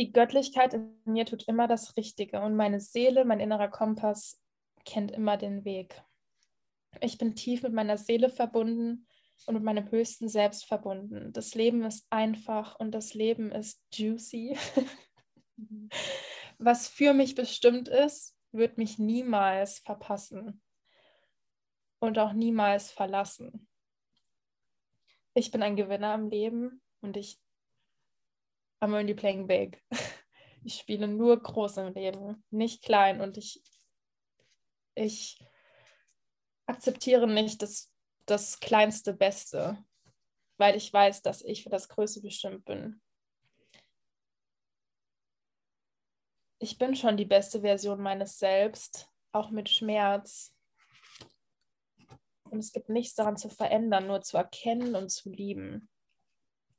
Die 0.00 0.12
Göttlichkeit 0.12 0.72
in 0.72 0.98
mir 1.04 1.26
tut 1.26 1.46
immer 1.46 1.68
das 1.68 1.94
Richtige 1.94 2.40
und 2.40 2.56
meine 2.56 2.80
Seele, 2.80 3.26
mein 3.26 3.38
innerer 3.38 3.68
Kompass 3.68 4.40
kennt 4.86 5.10
immer 5.10 5.36
den 5.36 5.66
Weg. 5.66 6.02
Ich 7.02 7.18
bin 7.18 7.34
tief 7.34 7.62
mit 7.64 7.74
meiner 7.74 7.98
Seele 7.98 8.30
verbunden 8.30 9.06
und 9.44 9.52
mit 9.56 9.62
meinem 9.62 9.90
höchsten 9.90 10.30
Selbst 10.30 10.64
verbunden. 10.64 11.34
Das 11.34 11.54
Leben 11.54 11.84
ist 11.84 12.06
einfach 12.08 12.80
und 12.80 12.92
das 12.92 13.12
Leben 13.12 13.52
ist 13.52 13.84
juicy. 13.92 14.56
Was 16.58 16.88
für 16.88 17.12
mich 17.12 17.34
bestimmt 17.34 17.86
ist, 17.86 18.34
wird 18.52 18.78
mich 18.78 18.98
niemals 18.98 19.80
verpassen 19.80 20.62
und 21.98 22.18
auch 22.18 22.32
niemals 22.32 22.90
verlassen. 22.90 23.68
Ich 25.34 25.50
bin 25.50 25.62
ein 25.62 25.76
Gewinner 25.76 26.14
im 26.14 26.30
Leben 26.30 26.80
und 27.02 27.18
ich 27.18 27.38
I'm 28.80 28.94
only 28.94 29.14
playing 29.14 29.46
big. 29.46 29.82
Ich 30.62 30.74
spiele 30.74 31.08
nur 31.08 31.42
groß 31.42 31.78
im 31.78 31.94
Leben, 31.94 32.44
nicht 32.50 32.82
klein 32.82 33.22
und 33.22 33.38
ich, 33.38 33.62
ich 34.94 35.42
akzeptiere 36.66 37.26
nicht, 37.26 37.62
dass 37.62 37.90
das 38.26 38.60
kleinste 38.60 39.14
Beste, 39.14 39.82
weil 40.58 40.76
ich 40.76 40.92
weiß, 40.92 41.22
dass 41.22 41.42
ich 41.42 41.62
für 41.62 41.70
das 41.70 41.88
Größte 41.88 42.20
bestimmt 42.20 42.64
bin. 42.64 43.00
Ich 46.58 46.76
bin 46.76 46.94
schon 46.94 47.16
die 47.16 47.24
beste 47.24 47.62
Version 47.62 48.02
meines 48.02 48.38
Selbst, 48.38 49.08
auch 49.32 49.50
mit 49.50 49.68
Schmerz. 49.68 50.54
Und 52.50 52.58
es 52.58 52.72
gibt 52.72 52.90
nichts 52.90 53.14
daran 53.14 53.36
zu 53.36 53.48
verändern, 53.48 54.06
nur 54.06 54.20
zu 54.20 54.36
erkennen 54.36 54.94
und 54.94 55.08
zu 55.08 55.30
lieben. 55.30 55.89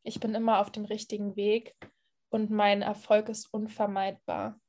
Ich 0.03 0.19
bin 0.19 0.33
immer 0.35 0.59
auf 0.59 0.71
dem 0.71 0.85
richtigen 0.85 1.35
Weg 1.35 1.75
und 2.29 2.49
mein 2.49 2.81
Erfolg 2.81 3.29
ist 3.29 3.53
unvermeidbar. 3.53 4.59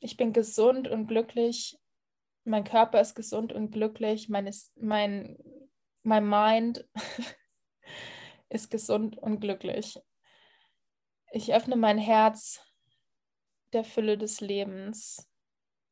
Ich 0.00 0.16
bin 0.16 0.32
gesund 0.32 0.88
und 0.88 1.06
glücklich 1.06 1.78
mein 2.44 2.64
Körper 2.64 3.00
ist 3.00 3.14
gesund 3.14 3.52
und 3.52 3.70
glücklich, 3.70 4.28
mein, 4.28 4.50
mein, 4.76 5.38
mein 6.02 6.28
Mind 6.28 6.88
ist 8.48 8.70
gesund 8.70 9.16
und 9.18 9.40
glücklich. 9.40 9.98
Ich 11.30 11.54
öffne 11.54 11.76
mein 11.76 11.98
Herz 11.98 12.60
der 13.72 13.84
Fülle 13.84 14.18
des 14.18 14.40
Lebens 14.40 15.30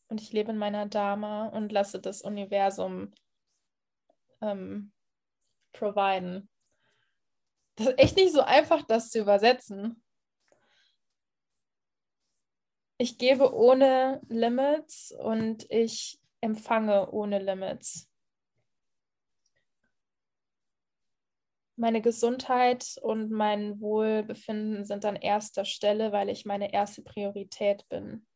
und 0.09 0.20
ich 0.20 0.33
lebe 0.33 0.51
in 0.51 0.59
meiner 0.59 0.87
Dharma 0.87 1.46
und 1.46 1.73
lasse 1.73 2.01
das 2.01 2.23
Universum 2.23 3.12
ähm, 4.42 4.92
providen. 5.72 6.48
Das 7.76 7.88
ist 7.88 7.98
echt 7.98 8.16
nicht 8.16 8.33
so 8.33 8.42
einfach, 8.42 8.83
das 8.83 9.11
zu 9.11 9.20
übersetzen. 9.20 10.02
Ich 12.98 13.16
gebe 13.16 13.54
ohne 13.54 14.20
Limits 14.28 15.12
und 15.12 15.64
ich 15.70 16.20
empfange 16.42 17.11
ohne 17.11 17.38
Limits. 17.38 18.11
Meine 21.76 22.02
Gesundheit 22.02 22.98
und 23.00 23.30
mein 23.30 23.80
Wohlbefinden 23.80 24.85
sind 24.85 25.06
an 25.06 25.16
erster 25.16 25.64
Stelle, 25.64 26.12
weil 26.12 26.28
ich 26.28 26.44
meine 26.44 26.74
erste 26.74 27.00
Priorität 27.00 27.88
bin. 27.88 28.26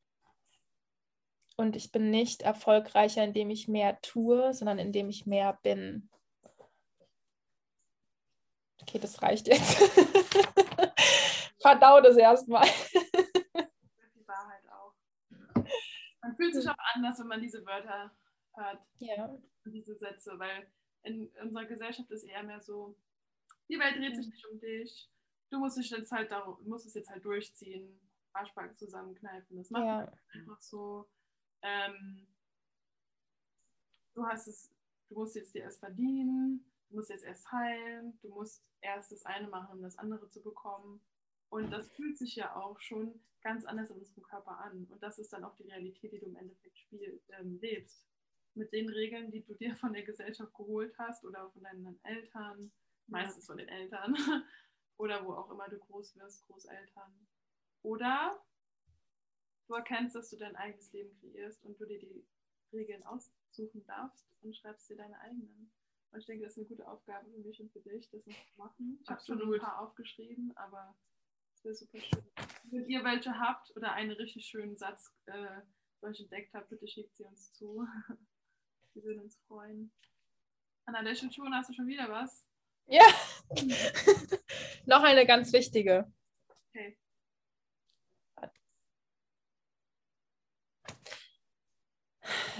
Und 1.57 1.77
ich 1.77 1.93
bin 1.93 2.11
nicht 2.11 2.41
erfolgreicher, 2.41 3.23
indem 3.23 3.51
ich 3.51 3.69
mehr 3.69 4.01
tue, 4.01 4.55
sondern 4.55 4.79
indem 4.79 5.11
ich 5.11 5.27
mehr 5.27 5.59
bin. 5.63 6.09
Okay, 8.83 8.99
das 8.99 9.21
reicht 9.23 9.49
jetzt. 9.49 9.79
Verdau 11.61 12.01
das 12.01 12.17
erstmal. 12.17 12.69
Man 16.25 16.37
fühlt 16.37 16.55
sich 16.55 16.69
auch 16.69 16.77
anders, 16.95 17.19
wenn 17.19 17.27
man 17.27 17.41
diese 17.43 17.65
Wörter 17.67 18.11
hört. 18.55 18.81
Ja. 18.99 19.39
Diese 19.67 19.95
Sätze, 19.95 20.39
weil 20.39 20.67
in 21.03 21.31
unserer 21.43 21.67
Gesellschaft 21.67 22.11
ist 22.11 22.25
eher 22.25 22.43
mehr 22.43 22.61
so, 22.61 22.97
die 23.69 23.79
Welt 23.79 23.97
dreht 23.97 24.17
sich 24.17 24.27
nicht 24.27 24.47
um 24.47 24.59
dich. 24.59 25.11
Du 25.51 25.59
musst, 25.59 25.77
dich 25.77 25.91
jetzt 25.91 26.11
halt 26.13 26.33
musst 26.65 26.87
es 26.87 26.95
jetzt 26.95 27.11
halt 27.11 27.25
durchziehen, 27.25 28.01
Arschbacken 28.33 28.77
zusammenkneifen. 28.77 29.57
Das 29.57 29.71
macht 29.71 29.85
ja. 29.85 30.13
einfach 30.33 30.61
so. 30.61 31.09
Ähm, 31.63 32.27
du 34.15 34.27
hast 34.27 34.49
es, 34.49 34.75
du 35.09 35.15
musst 35.15 35.37
jetzt 35.37 35.55
dir 35.55 35.63
erst 35.63 35.81
verdienen, 35.81 36.65
du 36.95 36.99
musst 37.01 37.11
jetzt 37.11 37.25
erst 37.25 37.51
heilen, 37.51 38.17
du 38.23 38.29
musst 38.29 38.65
erst 38.81 39.11
das 39.11 39.27
eine 39.27 39.49
machen, 39.49 39.77
um 39.77 39.83
das 39.83 39.99
andere 39.99 40.29
zu 40.31 40.41
bekommen. 40.41 41.01
Und 41.49 41.73
das 41.73 41.91
fühlt 41.91 42.17
sich 42.17 42.37
ja 42.37 42.55
auch 42.55 42.81
schon 42.81 43.21
ganz 43.43 43.65
anders 43.65 43.91
in 43.91 43.99
unserem 43.99 44.23
Körper 44.23 44.59
an. 44.59 44.87
Und 44.91 45.03
das 45.03 45.19
ist 45.19 45.33
dann 45.33 45.43
auch 45.43 45.57
die 45.57 45.65
Realität, 45.65 46.13
die 46.13 46.21
du 46.21 46.27
im 46.27 46.37
Endeffekt 46.37 46.79
spiel, 46.79 47.21
ähm, 47.31 47.59
lebst. 47.61 48.07
Mit 48.55 48.73
den 48.73 48.89
Regeln, 48.89 49.33
die 49.33 49.43
du 49.43 49.55
dir 49.55 49.75
von 49.77 49.93
der 49.93 50.05
Gesellschaft 50.05 50.55
geholt 50.55 50.97
hast 50.97 51.25
oder 51.25 51.51
von 51.51 51.65
deinen 51.65 51.99
Eltern, 52.05 52.71
meistens 53.09 53.47
von 53.47 53.57
den 53.57 53.69
Eltern, 53.69 54.15
oder 54.97 55.25
wo 55.27 55.33
auch 55.33 55.51
immer 55.51 55.69
du 55.69 55.79
groß 55.79 56.17
wirst, 56.17 56.47
Großeltern. 56.47 57.27
Oder 57.83 58.41
du 59.67 59.75
erkennst, 59.75 60.15
dass 60.15 60.31
du 60.31 60.37
dein 60.37 60.55
eigenes 60.55 60.93
Leben 60.93 61.13
kreierst 61.19 61.65
und 61.65 61.79
du 61.81 61.87
dir 61.87 61.99
die 61.99 62.25
Regeln 62.73 63.03
aussuchen 63.03 63.85
darfst 63.85 64.29
und 64.43 64.57
schreibst 64.57 64.89
dir 64.89 64.97
deine 64.97 65.19
eigenen. 65.19 65.73
Und 66.15 66.21
ich 66.21 66.27
denke, 66.27 66.45
das 66.45 66.53
ist 66.53 66.59
eine 66.59 66.69
gute 66.69 66.87
Aufgabe 66.87 67.29
für 67.29 67.41
mich 67.41 67.61
und 67.61 67.73
für 67.73 67.81
dich, 67.81 68.09
das 68.09 68.25
noch 68.25 68.47
zu 68.47 68.57
machen. 68.57 68.99
Ich 69.03 69.11
habe 69.11 69.21
schon 69.21 69.43
ein 69.43 69.61
paar 69.61 69.81
aufgeschrieben, 69.81 70.53
aber 70.55 70.95
wäre 71.65 71.75
super 71.75 71.99
schön. 71.99 72.23
Wenn 72.71 72.89
ihr 72.89 73.03
welche 73.03 73.37
habt 73.39 73.75
oder 73.77 73.93
einen 73.95 74.13
richtig 74.13 74.47
schönen 74.47 74.77
Satz 74.77 75.13
äh, 75.27 75.63
euch 76.03 76.21
entdeckt 76.21 76.55
habt, 76.55 76.69
bitte 76.69 76.87
schickt 76.87 77.17
sie 77.17 77.25
uns 77.25 77.53
zu. 77.55 77.85
Wir 78.95 79.03
würden 79.03 79.23
uns 79.23 79.37
freuen. 79.49 79.91
Anna, 80.85 81.03
der 81.03 81.17
Schuhe 81.17 81.51
hast 81.53 81.71
du 81.71 81.75
schon 81.75 81.89
wieder 81.89 82.09
was? 82.09 82.47
Ja. 82.87 83.03
Noch 84.87 85.03
eine 85.03 85.27
ganz 85.27 85.53
wichtige. 85.53 86.13
Okay. 86.69 86.97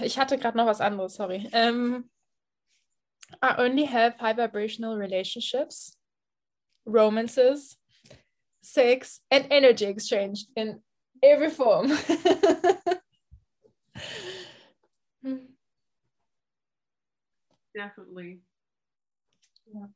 Ich 0.01 0.19
hatte 0.19 0.37
gerade 0.37 0.57
noch 0.57 0.65
was 0.65 0.81
anderes, 0.81 1.15
sorry. 1.15 1.49
Um, 1.53 2.09
I 3.41 3.55
only 3.57 3.85
have 3.85 4.15
high 4.19 4.33
vibrational 4.33 4.97
relationships, 4.97 5.97
romances, 6.85 7.77
sex, 8.61 9.21
and 9.31 9.47
energy 9.51 9.85
exchange 9.85 10.45
in 10.55 10.81
every 11.23 11.49
form. 11.49 11.91
Definitely. 17.73 18.41
Ja. 19.73 19.89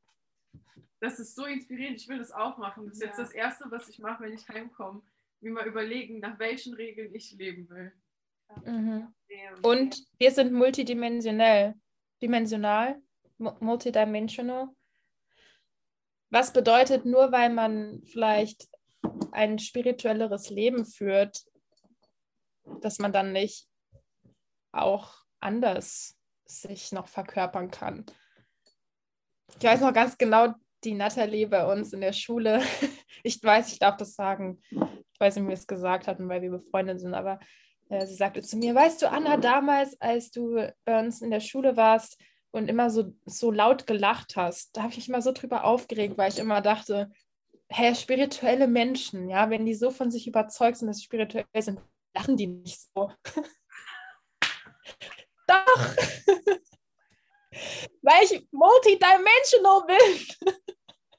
Das 1.00 1.18
ist 1.18 1.34
so 1.34 1.46
inspirierend. 1.46 1.96
Ich 1.98 2.08
will 2.08 2.18
das 2.18 2.30
auch 2.30 2.58
machen. 2.58 2.86
Das 2.86 2.94
ist 2.96 3.00
Ja. 3.02 3.06
jetzt 3.08 3.18
das 3.18 3.32
Erste, 3.32 3.64
was 3.70 3.88
ich 3.88 3.98
mache, 3.98 4.24
wenn 4.24 4.34
ich 4.34 4.46
heimkomme. 4.48 5.02
Mir 5.40 5.52
mal 5.52 5.66
überlegen, 5.66 6.18
nach 6.20 6.38
welchen 6.38 6.74
Regeln 6.74 7.14
ich 7.14 7.32
leben 7.32 7.68
will. 7.70 7.92
Mhm. 8.66 9.14
Und 9.62 10.04
wir 10.18 10.30
sind 10.30 10.52
multidimensionell. 10.52 11.74
Dimensional, 12.20 13.00
multidimensional. 13.40 14.68
Was 16.30 16.52
bedeutet, 16.52 17.04
nur 17.04 17.32
weil 17.32 17.50
man 17.50 18.02
vielleicht 18.04 18.68
ein 19.32 19.58
spirituelleres 19.58 20.50
Leben 20.50 20.84
führt, 20.84 21.44
dass 22.80 22.98
man 22.98 23.12
dann 23.12 23.32
nicht 23.32 23.68
auch 24.72 25.14
anders 25.40 26.16
sich 26.46 26.92
noch 26.92 27.08
verkörpern 27.08 27.70
kann. 27.70 28.06
Ich 29.58 29.64
weiß 29.64 29.80
noch 29.80 29.92
ganz 29.92 30.16
genau, 30.18 30.54
die 30.84 30.94
Natalie 30.94 31.46
bei 31.46 31.70
uns 31.70 31.92
in 31.92 32.00
der 32.00 32.12
Schule, 32.12 32.62
ich 33.22 33.42
weiß, 33.42 33.72
ich 33.72 33.78
darf 33.78 33.96
das 33.96 34.14
sagen, 34.14 34.62
nicht, 34.70 35.36
wie 35.36 35.46
wir 35.46 35.54
es 35.54 35.66
gesagt 35.66 36.06
hatten, 36.06 36.28
weil 36.28 36.42
wir 36.42 36.50
befreundet 36.50 37.00
sind, 37.00 37.14
aber 37.14 37.38
äh, 37.90 38.06
sie 38.06 38.14
sagte 38.14 38.42
zu 38.42 38.56
mir, 38.56 38.74
weißt 38.74 39.02
du, 39.02 39.10
Anna, 39.10 39.36
damals, 39.36 40.00
als 40.00 40.30
du 40.30 40.72
bei 40.84 40.98
uns 40.98 41.20
in 41.20 41.30
der 41.30 41.40
Schule 41.40 41.76
warst 41.76 42.18
und 42.52 42.68
immer 42.68 42.90
so, 42.90 43.14
so 43.26 43.50
laut 43.50 43.86
gelacht 43.86 44.36
hast, 44.36 44.76
da 44.76 44.82
habe 44.82 44.92
ich 44.92 44.98
mich 44.98 45.08
immer 45.08 45.22
so 45.22 45.32
drüber 45.32 45.64
aufgeregt, 45.64 46.18
weil 46.18 46.30
ich 46.30 46.38
immer 46.38 46.60
dachte, 46.60 47.10
hä, 47.68 47.94
spirituelle 47.94 48.66
Menschen, 48.66 49.28
ja, 49.28 49.50
wenn 49.50 49.64
die 49.64 49.74
so 49.74 49.90
von 49.90 50.10
sich 50.10 50.26
überzeugt 50.26 50.78
sind, 50.78 50.88
dass 50.88 50.98
sie 50.98 51.04
spirituell 51.04 51.44
sind, 51.58 51.80
lachen 52.14 52.36
die 52.36 52.48
nicht 52.48 52.80
so. 52.94 53.12
Doch! 55.46 55.96
weil 58.02 58.24
ich 58.24 58.46
multidimensional 58.50 59.86
bin. 59.86 60.56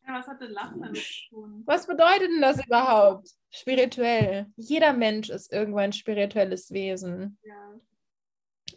Ja, 0.08 0.18
was 0.18 0.28
hat 0.28 0.42
denn 0.42 0.52
Lachen 0.52 0.82
damit 0.82 0.98
zu 0.98 1.30
tun? 1.30 1.62
Was 1.66 1.86
bedeutet 1.86 2.32
denn 2.32 2.42
das 2.42 2.66
überhaupt? 2.66 3.30
Spirituell. 3.52 4.48
Jeder 4.58 4.94
Mensch 4.94 5.30
ist 5.30 5.54
irgendwann 5.54 5.86
ein 5.86 5.94
spirituelles 5.94 6.72
Wesen. 6.72 7.38
Ja. 7.44 7.80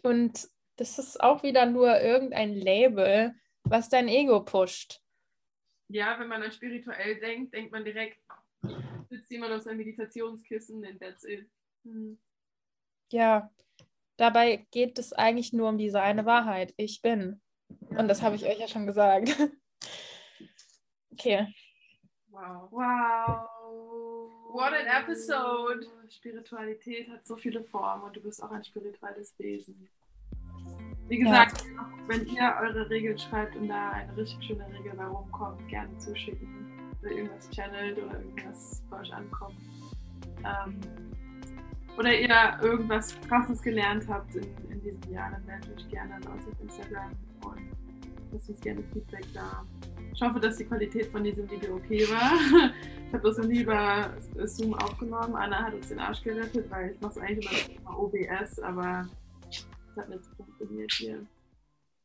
Und 0.03 0.47
das 0.77 0.99
ist 0.99 1.21
auch 1.21 1.43
wieder 1.43 1.65
nur 1.65 1.99
irgendein 1.99 2.53
Label, 2.53 3.33
was 3.63 3.89
dein 3.89 4.07
Ego 4.07 4.43
pusht. 4.43 5.01
ja, 5.87 6.19
wenn 6.19 6.27
man 6.27 6.41
an 6.43 6.51
spirituell 6.51 7.19
denkt, 7.19 7.53
denkt 7.53 7.71
man 7.71 7.85
direkt, 7.85 8.19
sitzt 9.09 9.29
jemand 9.31 9.53
auf 9.53 9.61
seinem 9.61 9.77
Meditationskissen 9.77 10.83
and 10.85 10.99
that's 10.99 11.23
it. 11.23 11.47
Hm. 11.83 12.19
Ja, 13.11 13.51
dabei 14.17 14.65
geht 14.71 14.97
es 14.97 15.13
eigentlich 15.13 15.53
nur 15.53 15.69
um 15.69 15.77
diese 15.77 16.01
eine 16.01 16.25
Wahrheit. 16.25 16.73
Ich 16.77 17.01
bin. 17.01 17.41
Und 17.89 18.07
das 18.07 18.21
habe 18.21 18.35
ich 18.35 18.45
euch 18.45 18.59
ja 18.59 18.67
schon 18.67 18.87
gesagt. 18.87 19.29
Okay. 21.17 21.47
Wow. 22.27 22.69
Wow. 22.69 23.47
What 24.53 24.73
an 24.73 24.85
episode! 24.85 25.87
Spiritualität 26.09 27.09
hat 27.09 27.25
so 27.25 27.37
viele 27.37 27.63
Formen 27.63 28.03
und 28.03 28.15
du 28.17 28.21
bist 28.21 28.43
auch 28.43 28.51
ein 28.51 28.65
spirituelles 28.65 29.33
Wesen. 29.39 29.89
Wie 31.07 31.17
gesagt, 31.19 31.65
wenn 32.07 32.25
ihr 32.27 32.53
eure 32.61 32.89
Regeln 32.89 33.17
schreibt 33.17 33.55
und 33.55 33.67
da 33.67 33.91
eine 33.91 34.15
richtig 34.17 34.43
schöne 34.45 34.65
Regel 34.73 34.93
bei 34.95 35.05
rumkommt, 35.05 35.67
gerne 35.67 35.95
zuschicken. 35.97 36.47
Oder 37.01 37.11
irgendwas 37.11 37.49
channelt 37.51 37.97
oder 37.97 38.19
irgendwas 38.19 38.83
bei 38.89 38.99
euch 38.99 39.13
ankommt. 39.13 39.57
Ähm, 40.43 40.79
oder 41.97 42.13
ihr 42.13 42.59
irgendwas 42.61 43.19
krasses 43.21 43.61
gelernt 43.61 44.05
habt 44.09 44.35
in, 44.35 44.43
in 44.69 44.81
diesem 44.81 45.13
Jahr, 45.13 45.31
dann 45.31 45.45
meldet 45.45 45.77
euch 45.77 45.89
gerne 45.89 46.15
an 46.15 46.23
uns 46.23 46.47
auf 46.47 46.61
Instagram 46.61 47.11
und 47.45 47.61
lasst 48.31 48.49
uns 48.49 48.61
gerne 48.61 48.83
Feedback 48.93 49.25
da. 49.33 49.63
Ich 50.13 50.21
hoffe, 50.21 50.39
dass 50.39 50.57
die 50.57 50.65
Qualität 50.65 51.07
von 51.07 51.23
diesem 51.23 51.49
Video 51.49 51.75
okay 51.75 52.05
war. 52.09 52.71
Ich 53.07 53.13
habe 53.13 53.29
das 53.29 53.37
noch 53.37 53.45
nie 53.45 53.61
über 53.61 54.09
Zoom 54.45 54.73
aufgenommen. 54.73 55.35
Anna 55.35 55.63
hat 55.63 55.73
uns 55.73 55.87
den 55.87 55.99
Arsch 55.99 56.21
gerettet, 56.23 56.69
weil 56.69 56.91
ich 56.91 56.99
mache 56.99 57.11
es 57.11 57.17
eigentlich 57.19 57.69
immer 57.69 57.79
über 57.79 57.99
OBS, 57.99 58.59
aber 58.59 59.07
es 59.95 60.01
hat 60.01 60.09
nicht 60.09 60.25
funktioniert 60.35 60.91
hier. 60.93 61.25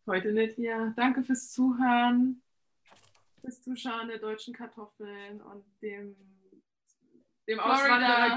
Heute 0.06 0.32
nicht 0.32 0.54
hier. 0.54 0.94
Danke 0.96 1.24
fürs 1.24 1.50
Zuhören, 1.50 2.40
fürs 3.40 3.62
Zuschauen 3.62 4.08
der 4.08 4.18
deutschen 4.18 4.54
Kartoffeln 4.54 5.40
und 5.40 5.64
dem, 5.82 6.14
dem 7.48 7.58
Florida. 7.58 8.36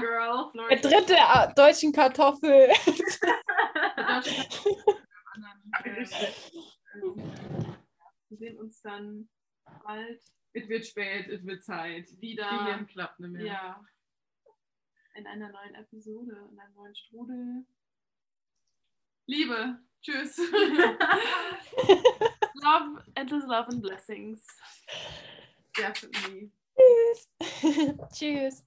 Florida. 0.50 0.88
dritte 0.88 1.14
äh, 1.14 1.54
deutschen 1.54 1.92
Kartoffel. 1.92 2.50
Der 2.50 2.74
Wir 8.28 8.38
sehen 8.38 8.58
uns 8.58 8.82
dann 8.82 9.28
bald 9.84 10.20
Es 10.52 10.68
wird 10.68 10.84
spät, 10.86 11.28
es 11.28 11.44
wird 11.44 11.62
Zeit. 11.62 12.08
Die 12.10 12.20
wieder. 12.20 12.48
Gehirn 12.48 12.86
klappt 12.88 13.20
nicht 13.20 13.30
mehr. 13.32 13.44
Ja. 13.44 13.84
In 15.14 15.28
einer 15.28 15.50
neuen 15.50 15.76
Episode, 15.76 16.48
in 16.50 16.58
einem 16.58 16.74
neuen 16.74 16.94
Strudel. 16.96 17.64
Liebe. 19.26 19.78
Tschüss. 20.02 20.38
love, 22.62 23.02
endless 23.16 23.44
love 23.46 23.68
and 23.68 23.80
blessings. 23.82 24.42
Definitely. 25.76 26.50
Tschüss. 26.76 27.28
Tschüss. 28.12 28.64